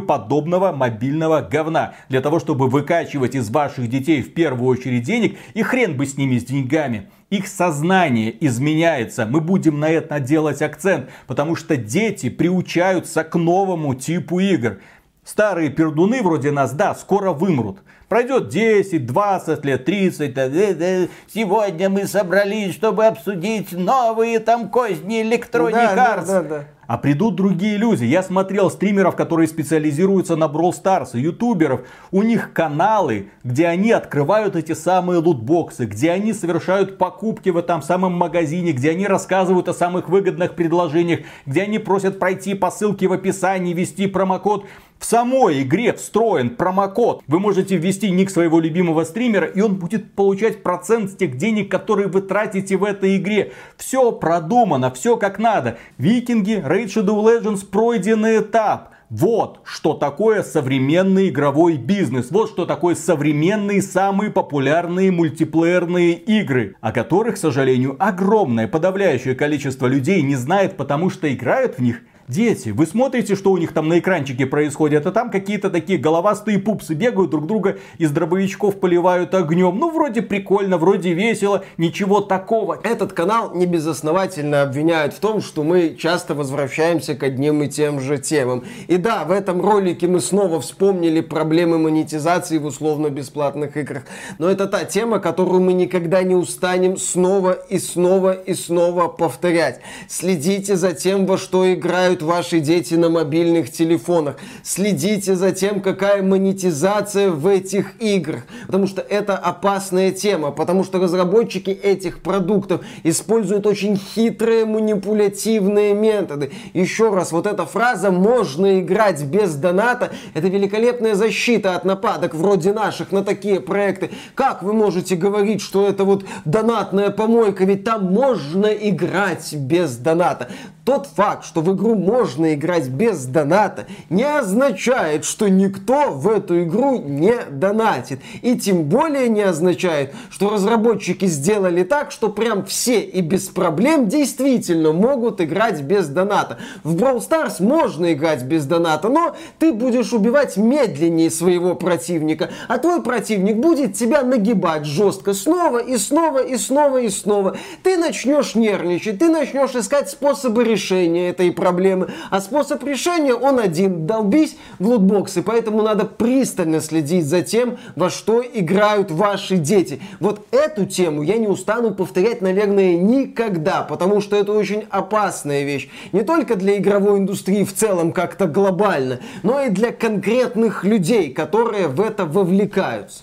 подобного 0.00 0.72
мобильного 0.72 1.42
говна. 1.42 1.92
Для 2.08 2.22
того, 2.22 2.40
чтобы 2.40 2.68
выкачивать 2.68 3.34
из 3.34 3.50
ваших 3.50 3.90
детей 3.90 4.22
в 4.22 4.32
первую 4.32 4.70
очередь 4.70 5.02
денег, 5.02 5.36
и 5.52 5.62
хрен 5.62 5.94
бы 5.98 6.06
с 6.06 6.16
ними 6.16 6.38
с 6.38 6.44
деньгами 6.44 7.10
их 7.28 7.46
сознание 7.46 8.34
изменяется. 8.44 9.26
Мы 9.26 9.40
будем 9.40 9.78
на 9.78 9.90
это 9.90 10.20
делать 10.20 10.62
акцент, 10.62 11.10
потому 11.26 11.54
что 11.54 11.76
дети 11.76 12.30
приучаются 12.30 13.24
к 13.24 13.36
новому 13.36 13.94
типу 13.94 14.40
игр. 14.40 14.78
Старые 15.24 15.70
пердуны 15.70 16.22
вроде 16.22 16.50
нас, 16.50 16.72
да, 16.72 16.94
скоро 16.94 17.32
вымрут. 17.32 17.78
Пройдет 18.08 18.48
10, 18.48 19.06
20 19.06 19.64
лет, 19.64 19.84
30. 19.84 21.10
Сегодня 21.32 21.88
мы 21.88 22.06
собрались, 22.06 22.74
чтобы 22.74 23.06
обсудить 23.06 23.72
новые 23.72 24.40
там 24.40 24.68
козни 24.68 25.22
Electronic 25.22 25.94
да, 25.94 26.16
Arts. 26.16 26.26
Да, 26.26 26.42
да, 26.42 26.42
да. 26.42 26.64
А 26.90 26.98
придут 26.98 27.36
другие 27.36 27.76
люди. 27.76 28.04
Я 28.04 28.20
смотрел 28.20 28.68
стримеров, 28.68 29.14
которые 29.14 29.46
специализируются 29.46 30.34
на 30.34 30.46
Brawl 30.46 30.72
Stars, 30.72 31.16
ютуберов. 31.16 31.82
У 32.10 32.24
них 32.24 32.52
каналы, 32.52 33.30
где 33.44 33.68
они 33.68 33.92
открывают 33.92 34.56
эти 34.56 34.72
самые 34.72 35.20
лутбоксы, 35.20 35.84
где 35.84 36.10
они 36.10 36.32
совершают 36.32 36.98
покупки 36.98 37.50
в 37.50 37.58
этом 37.58 37.80
самом 37.80 38.14
магазине, 38.14 38.72
где 38.72 38.90
они 38.90 39.06
рассказывают 39.06 39.68
о 39.68 39.72
самых 39.72 40.08
выгодных 40.08 40.56
предложениях, 40.56 41.20
где 41.46 41.62
они 41.62 41.78
просят 41.78 42.18
пройти 42.18 42.54
по 42.54 42.72
ссылке 42.72 43.06
в 43.06 43.12
описании, 43.12 43.72
ввести 43.72 44.08
промокод. 44.08 44.66
В 45.00 45.06
самой 45.06 45.62
игре 45.62 45.94
встроен 45.94 46.50
промокод. 46.50 47.22
Вы 47.26 47.40
можете 47.40 47.78
ввести 47.78 48.10
ник 48.10 48.28
своего 48.28 48.60
любимого 48.60 49.04
стримера, 49.04 49.46
и 49.46 49.62
он 49.62 49.76
будет 49.76 50.12
получать 50.12 50.62
процент 50.62 51.10
с 51.10 51.16
тех 51.16 51.38
денег, 51.38 51.70
которые 51.70 52.08
вы 52.08 52.20
тратите 52.20 52.76
в 52.76 52.84
этой 52.84 53.16
игре. 53.16 53.52
Все 53.78 54.12
продумано, 54.12 54.92
все 54.92 55.16
как 55.16 55.38
надо. 55.38 55.78
Викинги, 55.96 56.62
Raid 56.80 56.86
Shadow 56.86 57.22
Legends 57.22 57.66
пройденный 57.66 58.40
этап. 58.40 58.90
Вот 59.10 59.60
что 59.64 59.94
такое 59.94 60.42
современный 60.42 61.28
игровой 61.28 61.76
бизнес. 61.76 62.30
Вот 62.30 62.48
что 62.50 62.64
такое 62.64 62.94
современные 62.94 63.82
самые 63.82 64.30
популярные 64.30 65.10
мультиплеерные 65.10 66.12
игры, 66.12 66.76
о 66.80 66.92
которых, 66.92 67.34
к 67.34 67.38
сожалению, 67.38 67.96
огромное 67.98 68.68
подавляющее 68.68 69.34
количество 69.34 69.88
людей 69.88 70.22
не 70.22 70.36
знает, 70.36 70.76
потому 70.76 71.10
что 71.10 71.32
играют 71.32 71.76
в 71.76 71.82
них 71.82 72.02
Дети, 72.30 72.68
вы 72.68 72.86
смотрите, 72.86 73.34
что 73.34 73.50
у 73.50 73.58
них 73.58 73.72
там 73.72 73.88
на 73.88 73.98
экранчике 73.98 74.46
происходит, 74.46 75.04
а 75.04 75.10
там 75.10 75.32
какие-то 75.32 75.68
такие 75.68 75.98
головастые 75.98 76.60
пупсы 76.60 76.94
бегают 76.94 77.32
друг 77.32 77.48
друга 77.48 77.78
из 77.98 78.12
дробовичков 78.12 78.78
поливают 78.78 79.34
огнем. 79.34 79.76
Ну, 79.76 79.90
вроде 79.90 80.22
прикольно, 80.22 80.78
вроде 80.78 81.12
весело, 81.12 81.64
ничего 81.76 82.20
такого. 82.20 82.78
Этот 82.84 83.14
канал 83.14 83.52
не 83.56 83.66
безосновательно 83.66 84.62
обвиняют 84.62 85.12
в 85.12 85.18
том, 85.18 85.40
что 85.40 85.64
мы 85.64 85.96
часто 85.98 86.36
возвращаемся 86.36 87.16
к 87.16 87.24
одним 87.24 87.64
и 87.64 87.68
тем 87.68 87.98
же 87.98 88.16
темам. 88.18 88.62
И 88.86 88.96
да, 88.96 89.24
в 89.24 89.32
этом 89.32 89.60
ролике 89.60 90.06
мы 90.06 90.20
снова 90.20 90.60
вспомнили 90.60 91.22
проблемы 91.22 91.78
монетизации 91.78 92.58
в 92.58 92.66
условно-бесплатных 92.66 93.76
играх. 93.76 94.04
Но 94.38 94.48
это 94.48 94.68
та 94.68 94.84
тема, 94.84 95.18
которую 95.18 95.62
мы 95.62 95.72
никогда 95.72 96.22
не 96.22 96.36
устанем 96.36 96.96
снова 96.96 97.54
и 97.54 97.80
снова 97.80 98.34
и 98.34 98.54
снова 98.54 99.08
повторять. 99.08 99.80
Следите 100.08 100.76
за 100.76 100.92
тем, 100.92 101.26
во 101.26 101.36
что 101.36 101.74
играют 101.74 102.19
играют 102.20 102.22
ваши 102.22 102.60
дети 102.60 102.94
на 102.94 103.08
мобильных 103.08 103.70
телефонах. 103.70 104.36
Следите 104.62 105.34
за 105.34 105.52
тем, 105.52 105.80
какая 105.80 106.22
монетизация 106.22 107.30
в 107.30 107.46
этих 107.46 108.00
играх. 108.00 108.42
Потому 108.66 108.86
что 108.86 109.00
это 109.00 109.36
опасная 109.36 110.12
тема. 110.12 110.50
Потому 110.50 110.84
что 110.84 110.98
разработчики 110.98 111.70
этих 111.70 112.20
продуктов 112.20 112.80
используют 113.04 113.66
очень 113.66 113.96
хитрые 113.96 114.64
манипулятивные 114.64 115.94
методы. 115.94 116.50
Еще 116.74 117.10
раз, 117.10 117.32
вот 117.32 117.46
эта 117.46 117.66
фраза 117.66 118.10
«можно 118.10 118.80
играть 118.80 119.22
без 119.24 119.54
доната» 119.54 120.10
это 120.34 120.48
великолепная 120.48 121.14
защита 121.14 121.76
от 121.76 121.84
нападок 121.84 122.34
вроде 122.34 122.72
наших 122.72 123.12
на 123.12 123.22
такие 123.22 123.60
проекты. 123.60 124.10
Как 124.34 124.62
вы 124.62 124.72
можете 124.72 125.16
говорить, 125.16 125.60
что 125.60 125.86
это 125.86 126.04
вот 126.04 126.24
донатная 126.44 127.10
помойка, 127.10 127.64
ведь 127.64 127.84
там 127.84 128.12
можно 128.12 128.66
играть 128.66 129.54
без 129.54 129.96
доната. 129.96 130.48
Тот 130.84 131.06
факт, 131.06 131.44
что 131.44 131.60
в 131.60 131.72
игру 131.74 131.94
можно 132.10 132.54
играть 132.54 132.88
без 132.88 133.24
доната, 133.24 133.86
не 134.08 134.24
означает, 134.24 135.24
что 135.24 135.48
никто 135.48 136.10
в 136.10 136.28
эту 136.28 136.64
игру 136.64 136.98
не 136.98 137.34
донатит. 137.50 138.20
И 138.42 138.58
тем 138.58 138.84
более 138.84 139.28
не 139.28 139.42
означает, 139.42 140.12
что 140.28 140.50
разработчики 140.50 141.26
сделали 141.26 141.84
так, 141.84 142.10
что 142.10 142.28
прям 142.28 142.64
все 142.64 143.00
и 143.00 143.20
без 143.20 143.48
проблем 143.48 144.08
действительно 144.08 144.92
могут 144.92 145.40
играть 145.40 145.82
без 145.82 146.08
доната. 146.08 146.58
В 146.82 146.96
Brawl 146.96 147.18
Stars 147.18 147.62
можно 147.62 148.12
играть 148.12 148.42
без 148.42 148.66
доната, 148.66 149.08
но 149.08 149.36
ты 149.60 149.72
будешь 149.72 150.12
убивать 150.12 150.56
медленнее 150.56 151.30
своего 151.30 151.76
противника, 151.76 152.50
а 152.66 152.78
твой 152.78 153.02
противник 153.02 153.56
будет 153.56 153.94
тебя 153.94 154.22
нагибать 154.22 154.84
жестко 154.84 155.32
снова 155.32 155.78
и 155.78 155.96
снова 155.96 156.42
и 156.42 156.56
снова 156.56 157.02
и 157.02 157.08
снова. 157.08 157.56
Ты 157.84 157.96
начнешь 157.96 158.56
нервничать, 158.56 159.20
ты 159.20 159.28
начнешь 159.28 159.76
искать 159.76 160.10
способы 160.10 160.64
решения 160.64 161.28
этой 161.28 161.52
проблемы. 161.52 161.89
А 162.30 162.40
способ 162.40 162.82
решения 162.84 163.34
он 163.34 163.58
один. 163.58 164.06
Долбись 164.06 164.56
в 164.78 164.86
лутбоксы. 164.86 165.42
Поэтому 165.42 165.82
надо 165.82 166.04
пристально 166.04 166.80
следить 166.80 167.26
за 167.26 167.42
тем, 167.42 167.78
во 167.96 168.10
что 168.10 168.42
играют 168.42 169.10
ваши 169.10 169.56
дети. 169.56 170.00
Вот 170.20 170.46
эту 170.50 170.86
тему 170.86 171.22
я 171.22 171.36
не 171.36 171.48
устану 171.48 171.94
повторять, 171.94 172.42
наверное, 172.42 172.96
никогда. 172.96 173.82
Потому 173.82 174.20
что 174.20 174.36
это 174.36 174.52
очень 174.52 174.84
опасная 174.90 175.64
вещь. 175.64 175.88
Не 176.12 176.22
только 176.22 176.56
для 176.56 176.76
игровой 176.78 177.18
индустрии 177.18 177.64
в 177.64 177.74
целом 177.74 178.12
как-то 178.12 178.46
глобально, 178.46 179.20
но 179.42 179.60
и 179.60 179.70
для 179.70 179.92
конкретных 179.92 180.84
людей, 180.84 181.32
которые 181.32 181.88
в 181.88 182.00
это 182.00 182.24
вовлекаются. 182.24 183.22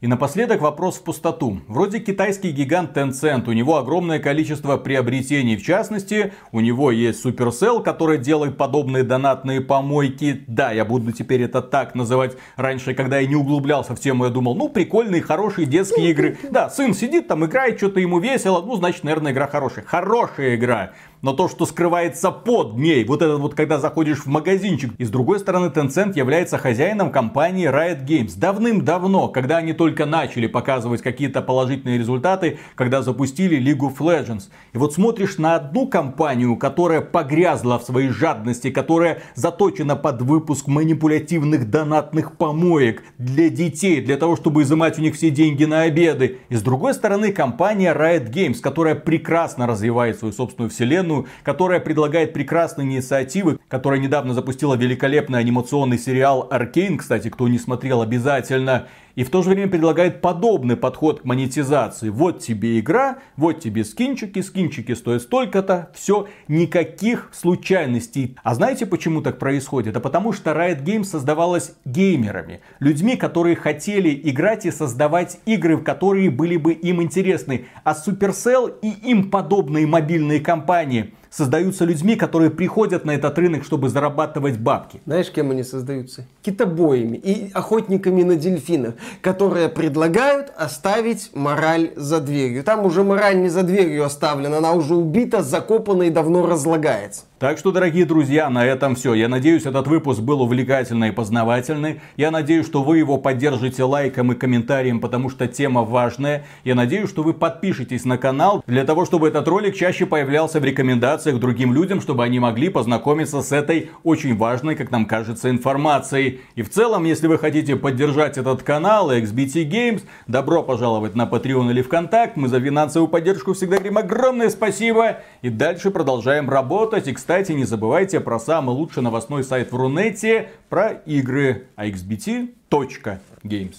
И 0.00 0.06
напоследок 0.06 0.60
вопрос 0.60 0.98
в 0.98 1.02
пустоту. 1.02 1.60
Вроде 1.66 1.98
китайский 1.98 2.52
гигант 2.52 2.96
Tencent, 2.96 3.48
у 3.48 3.52
него 3.52 3.78
огромное 3.78 4.20
количество 4.20 4.76
приобретений. 4.76 5.56
В 5.56 5.64
частности, 5.64 6.32
у 6.52 6.60
него 6.60 6.92
есть 6.92 7.26
Supercell, 7.26 7.82
который 7.82 8.18
делает 8.18 8.56
подобные 8.56 9.02
донатные 9.02 9.60
помойки. 9.60 10.44
Да, 10.46 10.70
я 10.70 10.84
буду 10.84 11.10
теперь 11.10 11.42
это 11.42 11.62
так 11.62 11.96
называть. 11.96 12.36
Раньше, 12.54 12.94
когда 12.94 13.18
я 13.18 13.26
не 13.26 13.34
углублялся 13.34 13.96
в 13.96 13.98
тему, 13.98 14.26
я 14.26 14.30
думал, 14.30 14.54
ну, 14.54 14.68
прикольные, 14.68 15.20
хорошие 15.20 15.66
детские 15.66 16.10
игры. 16.12 16.38
Да, 16.48 16.70
сын 16.70 16.94
сидит 16.94 17.26
там, 17.26 17.44
играет, 17.44 17.78
что-то 17.78 17.98
ему 17.98 18.20
весело. 18.20 18.62
Ну, 18.64 18.76
значит, 18.76 19.02
наверное, 19.02 19.32
игра 19.32 19.48
хорошая. 19.48 19.84
Хорошая 19.84 20.54
игра 20.54 20.92
но 21.22 21.32
то, 21.32 21.48
что 21.48 21.66
скрывается 21.66 22.30
под 22.30 22.76
ней, 22.76 23.04
вот 23.04 23.22
это 23.22 23.36
вот, 23.36 23.54
когда 23.54 23.78
заходишь 23.78 24.20
в 24.20 24.26
магазинчик. 24.26 24.92
И 24.98 25.04
с 25.04 25.10
другой 25.10 25.38
стороны, 25.38 25.66
Tencent 25.66 26.16
является 26.16 26.58
хозяином 26.58 27.10
компании 27.10 27.68
Riot 27.68 28.04
Games. 28.04 28.32
Давным-давно, 28.36 29.28
когда 29.28 29.58
они 29.58 29.72
только 29.72 30.06
начали 30.06 30.46
показывать 30.46 31.02
какие-то 31.02 31.42
положительные 31.42 31.98
результаты, 31.98 32.58
когда 32.74 33.02
запустили 33.02 33.58
League 33.58 33.80
of 33.80 33.98
Legends. 33.98 34.44
И 34.72 34.78
вот 34.78 34.94
смотришь 34.94 35.38
на 35.38 35.56
одну 35.56 35.86
компанию, 35.88 36.56
которая 36.56 37.00
погрязла 37.00 37.78
в 37.78 37.82
своей 37.82 38.10
жадности, 38.10 38.70
которая 38.70 39.22
заточена 39.34 39.96
под 39.96 40.22
выпуск 40.22 40.66
манипулятивных 40.68 41.70
донатных 41.70 42.36
помоек 42.36 43.02
для 43.18 43.48
детей, 43.48 44.00
для 44.00 44.16
того, 44.16 44.36
чтобы 44.36 44.62
изымать 44.62 44.98
у 44.98 45.02
них 45.02 45.14
все 45.14 45.30
деньги 45.30 45.64
на 45.64 45.82
обеды. 45.82 46.38
И 46.48 46.54
с 46.54 46.62
другой 46.62 46.94
стороны, 46.94 47.32
компания 47.32 47.94
Riot 47.94 48.30
Games, 48.30 48.60
которая 48.60 48.94
прекрасно 48.94 49.66
развивает 49.66 50.18
свою 50.18 50.32
собственную 50.32 50.70
вселенную, 50.70 51.07
вселенную, 51.08 51.26
которая 51.42 51.80
предлагает 51.80 52.32
прекрасные 52.32 52.86
инициативы, 52.86 53.58
которая 53.68 54.00
недавно 54.00 54.34
запустила 54.34 54.74
великолепный 54.74 55.38
анимационный 55.38 55.98
сериал 55.98 56.46
Аркейн, 56.50 56.98
кстати, 56.98 57.28
кто 57.28 57.48
не 57.48 57.58
смотрел 57.58 58.02
обязательно, 58.02 58.88
и 59.18 59.24
в 59.24 59.30
то 59.30 59.42
же 59.42 59.50
время 59.50 59.66
предлагает 59.66 60.20
подобный 60.20 60.76
подход 60.76 61.22
к 61.22 61.24
монетизации. 61.24 62.08
Вот 62.08 62.38
тебе 62.38 62.78
игра, 62.78 63.18
вот 63.36 63.58
тебе 63.58 63.84
скинчики, 63.84 64.38
скинчики 64.38 64.94
стоят 64.94 65.22
столько-то, 65.22 65.90
все, 65.92 66.28
никаких 66.46 67.28
случайностей. 67.32 68.36
А 68.44 68.54
знаете, 68.54 68.86
почему 68.86 69.20
так 69.20 69.40
происходит? 69.40 69.96
А 69.96 70.00
потому 70.00 70.32
что 70.32 70.52
Riot 70.52 70.84
Games 70.84 71.02
создавалась 71.02 71.74
геймерами, 71.84 72.60
людьми, 72.78 73.16
которые 73.16 73.56
хотели 73.56 74.20
играть 74.22 74.66
и 74.66 74.70
создавать 74.70 75.40
игры, 75.46 75.78
в 75.78 75.82
которые 75.82 76.30
были 76.30 76.56
бы 76.56 76.72
им 76.72 77.02
интересны. 77.02 77.66
А 77.82 77.94
Supercell 77.94 78.72
и 78.82 78.88
им 79.10 79.32
подобные 79.32 79.88
мобильные 79.88 80.38
компании 80.38 81.12
создаются 81.30 81.84
людьми, 81.84 82.16
которые 82.16 82.50
приходят 82.50 83.04
на 83.04 83.12
этот 83.12 83.38
рынок, 83.38 83.64
чтобы 83.64 83.88
зарабатывать 83.88 84.58
бабки. 84.58 85.00
Знаешь, 85.06 85.30
кем 85.30 85.50
они 85.50 85.62
создаются? 85.62 86.26
Китобоями 86.42 87.16
и 87.16 87.50
охотниками 87.52 88.22
на 88.22 88.36
дельфинов, 88.36 88.94
которые 89.20 89.68
предлагают 89.68 90.52
оставить 90.56 91.30
мораль 91.34 91.92
за 91.96 92.20
дверью. 92.20 92.64
Там 92.64 92.84
уже 92.84 93.04
мораль 93.04 93.40
не 93.40 93.48
за 93.48 93.62
дверью 93.62 94.04
оставлена, 94.04 94.58
она 94.58 94.72
уже 94.72 94.94
убита, 94.94 95.42
закопана 95.42 96.04
и 96.04 96.10
давно 96.10 96.46
разлагается. 96.46 97.22
Так 97.38 97.56
что, 97.56 97.70
дорогие 97.70 98.04
друзья, 98.04 98.50
на 98.50 98.66
этом 98.66 98.96
все. 98.96 99.14
Я 99.14 99.28
надеюсь, 99.28 99.64
этот 99.64 99.86
выпуск 99.86 100.18
был 100.18 100.42
увлекательный 100.42 101.10
и 101.10 101.12
познавательный. 101.12 102.00
Я 102.16 102.32
надеюсь, 102.32 102.66
что 102.66 102.82
вы 102.82 102.98
его 102.98 103.16
поддержите 103.16 103.84
лайком 103.84 104.32
и 104.32 104.34
комментарием, 104.34 104.98
потому 104.98 105.30
что 105.30 105.46
тема 105.46 105.84
важная. 105.84 106.44
Я 106.64 106.74
надеюсь, 106.74 107.08
что 107.08 107.22
вы 107.22 107.34
подпишетесь 107.34 108.04
на 108.04 108.18
канал, 108.18 108.64
для 108.66 108.84
того, 108.84 109.04
чтобы 109.04 109.28
этот 109.28 109.46
ролик 109.46 109.76
чаще 109.76 110.04
появлялся 110.04 110.58
в 110.58 110.64
рекомендациях 110.64 111.38
другим 111.38 111.72
людям, 111.72 112.00
чтобы 112.00 112.24
они 112.24 112.40
могли 112.40 112.70
познакомиться 112.70 113.40
с 113.40 113.52
этой 113.52 113.92
очень 114.02 114.36
важной, 114.36 114.74
как 114.74 114.90
нам 114.90 115.06
кажется, 115.06 115.48
информацией. 115.48 116.40
И 116.56 116.62
в 116.62 116.70
целом, 116.70 117.04
если 117.04 117.28
вы 117.28 117.38
хотите 117.38 117.76
поддержать 117.76 118.36
этот 118.36 118.64
канал 118.64 119.12
и 119.12 119.20
XBT 119.20 119.70
Games, 119.70 120.02
добро 120.26 120.64
пожаловать 120.64 121.14
на 121.14 121.22
Patreon 121.26 121.70
или 121.70 121.82
ВКонтакт. 121.82 122.36
Мы 122.36 122.48
за 122.48 122.60
финансовую 122.60 123.08
поддержку 123.08 123.52
всегда 123.52 123.76
говорим 123.76 123.98
огромное 123.98 124.50
спасибо. 124.50 125.18
И 125.42 125.50
дальше 125.50 125.92
продолжаем 125.92 126.50
работать. 126.50 127.06
И, 127.06 127.12
кстати, 127.28 127.52
не 127.52 127.64
забывайте 127.64 128.20
про 128.20 128.40
самый 128.40 128.70
лучший 128.70 129.02
новостной 129.02 129.44
сайт 129.44 129.70
в 129.70 129.76
Рунете 129.76 130.48
про 130.70 130.92
игры 130.92 131.66
axbt.games. 131.76 133.76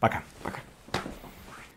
Пока. 0.00 0.22
Пока. 0.42 0.60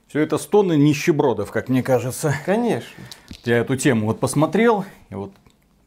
Все 0.07 0.21
это 0.21 0.37
стоны 0.37 0.77
нищебродов, 0.77 1.51
как 1.51 1.67
мне 1.67 1.83
кажется. 1.83 2.33
Конечно. 2.45 3.03
Я 3.43 3.57
эту 3.57 3.75
тему 3.75 4.05
вот 4.05 4.21
посмотрел, 4.21 4.85
и 5.09 5.15
вот 5.15 5.33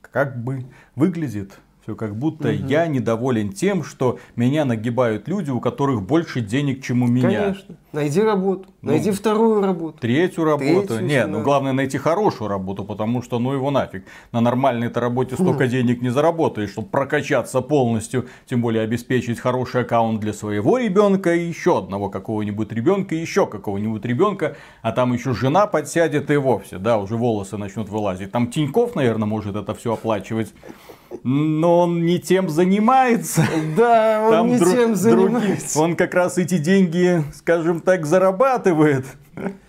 как 0.02 0.38
бы 0.38 0.66
выглядит 0.96 1.52
все 1.82 1.96
как 1.96 2.14
будто 2.14 2.48
угу. 2.48 2.66
я 2.66 2.86
недоволен 2.86 3.54
тем, 3.54 3.84
что 3.84 4.18
меня 4.36 4.66
нагибают 4.66 5.28
люди, 5.28 5.50
у 5.50 5.60
которых 5.60 6.02
больше 6.02 6.42
денег, 6.42 6.84
чем 6.84 7.02
у 7.02 7.06
меня. 7.06 7.40
Конечно. 7.40 7.76
Найди 7.92 8.22
работу. 8.22 8.68
Ну, 8.80 8.92
найди 8.92 9.10
вторую 9.10 9.60
работу. 9.60 9.98
Третью 9.98 10.44
работу. 10.44 10.88
Третью, 10.88 11.06
не, 11.06 11.26
ну 11.26 11.42
главное 11.42 11.72
найти 11.72 11.98
хорошую 11.98 12.48
работу, 12.48 12.84
потому 12.84 13.20
что 13.22 13.38
ну 13.38 13.52
его 13.52 13.70
нафиг. 13.70 14.04
На 14.32 14.40
нормальной 14.40 14.86
этой 14.86 14.98
работе 14.98 15.34
столько 15.34 15.66
денег 15.66 16.00
не 16.00 16.08
заработаешь, 16.08 16.70
чтобы 16.70 16.88
прокачаться 16.88 17.60
полностью, 17.60 18.26
тем 18.46 18.62
более 18.62 18.82
обеспечить 18.82 19.38
хороший 19.38 19.82
аккаунт 19.82 20.20
для 20.20 20.32
своего 20.32 20.78
ребенка 20.78 21.34
и 21.34 21.46
еще 21.46 21.78
одного 21.78 22.08
какого-нибудь 22.08 22.72
ребенка, 22.72 23.14
и 23.14 23.18
еще 23.18 23.46
какого-нибудь 23.46 24.04
ребенка, 24.06 24.56
а 24.80 24.92
там 24.92 25.12
еще 25.12 25.34
жена 25.34 25.66
подсядет 25.66 26.30
и 26.30 26.36
вовсе, 26.36 26.78
да, 26.78 26.98
уже 26.98 27.16
волосы 27.16 27.58
начнут 27.58 27.90
вылазить. 27.90 28.32
Там 28.32 28.50
Тиньков, 28.50 28.94
наверное, 28.94 29.28
может 29.28 29.54
это 29.54 29.74
все 29.74 29.92
оплачивать 29.92 30.54
но 31.24 31.80
он 31.80 32.04
не 32.04 32.18
тем 32.18 32.48
занимается. 32.48 33.44
Да, 33.76 34.22
он 34.24 34.32
Там 34.32 34.48
не 34.48 34.58
друг, 34.58 34.72
тем 34.72 34.96
занимается. 34.96 35.78
он 35.78 35.96
как 35.96 36.14
раз 36.14 36.38
эти 36.38 36.58
деньги, 36.58 37.22
скажем 37.34 37.80
так, 37.84 38.06
зарабатывает. 38.06 39.06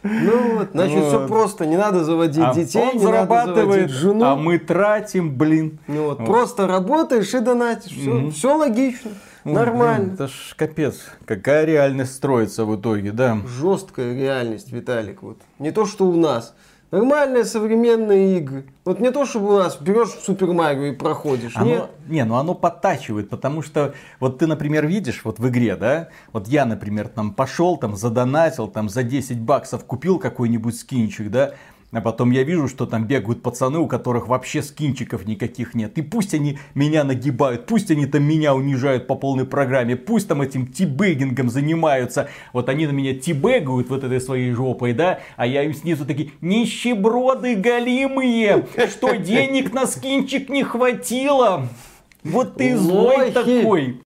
Ну 0.04 0.58
вот, 0.58 0.70
значит, 0.74 1.00
вот. 1.00 1.08
все 1.08 1.28
просто, 1.28 1.66
не 1.66 1.78
надо 1.78 2.04
заводить 2.04 2.44
а 2.44 2.54
детей, 2.54 2.82
он 2.82 2.94
не 2.96 3.00
зарабатывает, 3.00 3.56
надо 3.56 3.72
заводить 3.72 3.96
жену. 3.96 4.26
А 4.26 4.36
мы 4.36 4.60
тратим, 4.60 5.36
блин. 5.36 5.80
Ну 5.88 6.08
вот, 6.08 6.20
вот. 6.20 6.28
просто 6.28 6.68
работаешь 6.68 7.34
и 7.34 7.40
донатишь, 7.40 7.94
все, 7.94 8.12
mm 8.12 8.32
все 8.32 8.58
логично. 8.58 9.12
Нормально. 9.46 10.14
Это 10.14 10.28
ж 10.28 10.54
капец. 10.56 10.96
Какая 11.26 11.66
реальность 11.66 12.16
строится 12.16 12.66
в 12.66 12.80
итоге, 12.80 13.12
да? 13.12 13.38
Жесткая 13.46 14.14
реальность, 14.14 14.72
Виталик. 14.72 15.22
Вот. 15.22 15.38
Не 15.60 15.72
то, 15.72 15.86
что 15.86 16.06
у 16.06 16.16
нас. 16.16 16.56
Нормальные 16.94 17.44
современные 17.46 18.38
игры. 18.38 18.66
Вот 18.86 19.00
не 19.00 19.10
то, 19.10 19.26
чтобы 19.26 19.56
у 19.56 19.58
нас 19.58 19.78
берешь 19.82 20.10
Супер 20.10 20.54
Марио 20.54 20.84
и 20.84 20.92
проходишь. 20.92 21.54
Оно, 21.56 21.66
нет. 21.66 21.90
Не, 22.08 22.24
ну 22.24 22.36
оно 22.36 22.54
подтачивает, 22.54 23.32
потому 23.32 23.64
что 23.64 23.96
вот 24.20 24.38
ты, 24.38 24.46
например, 24.46 24.86
видишь 24.86 25.22
вот 25.24 25.40
в 25.40 25.50
игре, 25.50 25.76
да, 25.76 26.10
вот 26.34 26.48
я, 26.48 26.68
например, 26.68 27.08
там 27.08 27.34
пошел, 27.34 27.78
там 27.78 27.96
задонатил, 27.96 28.68
там 28.68 28.90
за 28.90 29.02
10 29.02 29.40
баксов 29.40 29.86
купил 29.86 30.20
какой-нибудь 30.20 30.78
скинчик, 30.78 31.32
да, 31.32 31.54
а 31.94 32.02
потом 32.02 32.32
я 32.32 32.44
вижу, 32.44 32.68
что 32.68 32.86
там 32.86 33.06
бегают 33.06 33.42
пацаны, 33.42 33.80
у 33.80 33.88
которых 33.88 34.28
вообще 34.28 34.62
скинчиков 34.62 35.26
никаких 35.26 35.76
нет. 35.76 35.98
И 35.98 36.02
пусть 36.02 36.34
они 36.34 36.58
меня 36.74 37.04
нагибают, 37.04 37.66
пусть 37.68 37.92
они 37.92 38.06
там 38.06 38.24
меня 38.24 38.56
унижают 38.56 39.08
по 39.08 39.16
полной 39.16 39.46
программе, 39.46 39.96
пусть 39.96 40.28
там 40.28 40.42
этим 40.42 40.68
тибегингом 40.68 41.50
занимаются. 41.50 42.30
Вот 42.52 42.70
они 42.70 42.88
на 42.88 42.92
меня 42.92 43.14
тибегают 43.14 43.90
вот 43.90 44.04
этой 44.04 44.20
своей 44.20 44.52
жопой, 44.52 44.94
да, 44.94 45.20
а 45.38 45.46
я 45.46 45.64
им 45.64 45.74
снизу 45.74 46.06
такие, 46.06 46.32
нищеброды 46.42 47.56
голимые, 47.56 48.66
что 48.90 49.16
денег 49.16 49.72
на 49.74 49.86
скинчик 49.86 50.50
не 50.50 50.64
хватило. 50.64 51.68
Вот 52.24 52.56
ты 52.56 52.78
злой 52.78 53.32
такой. 53.32 54.00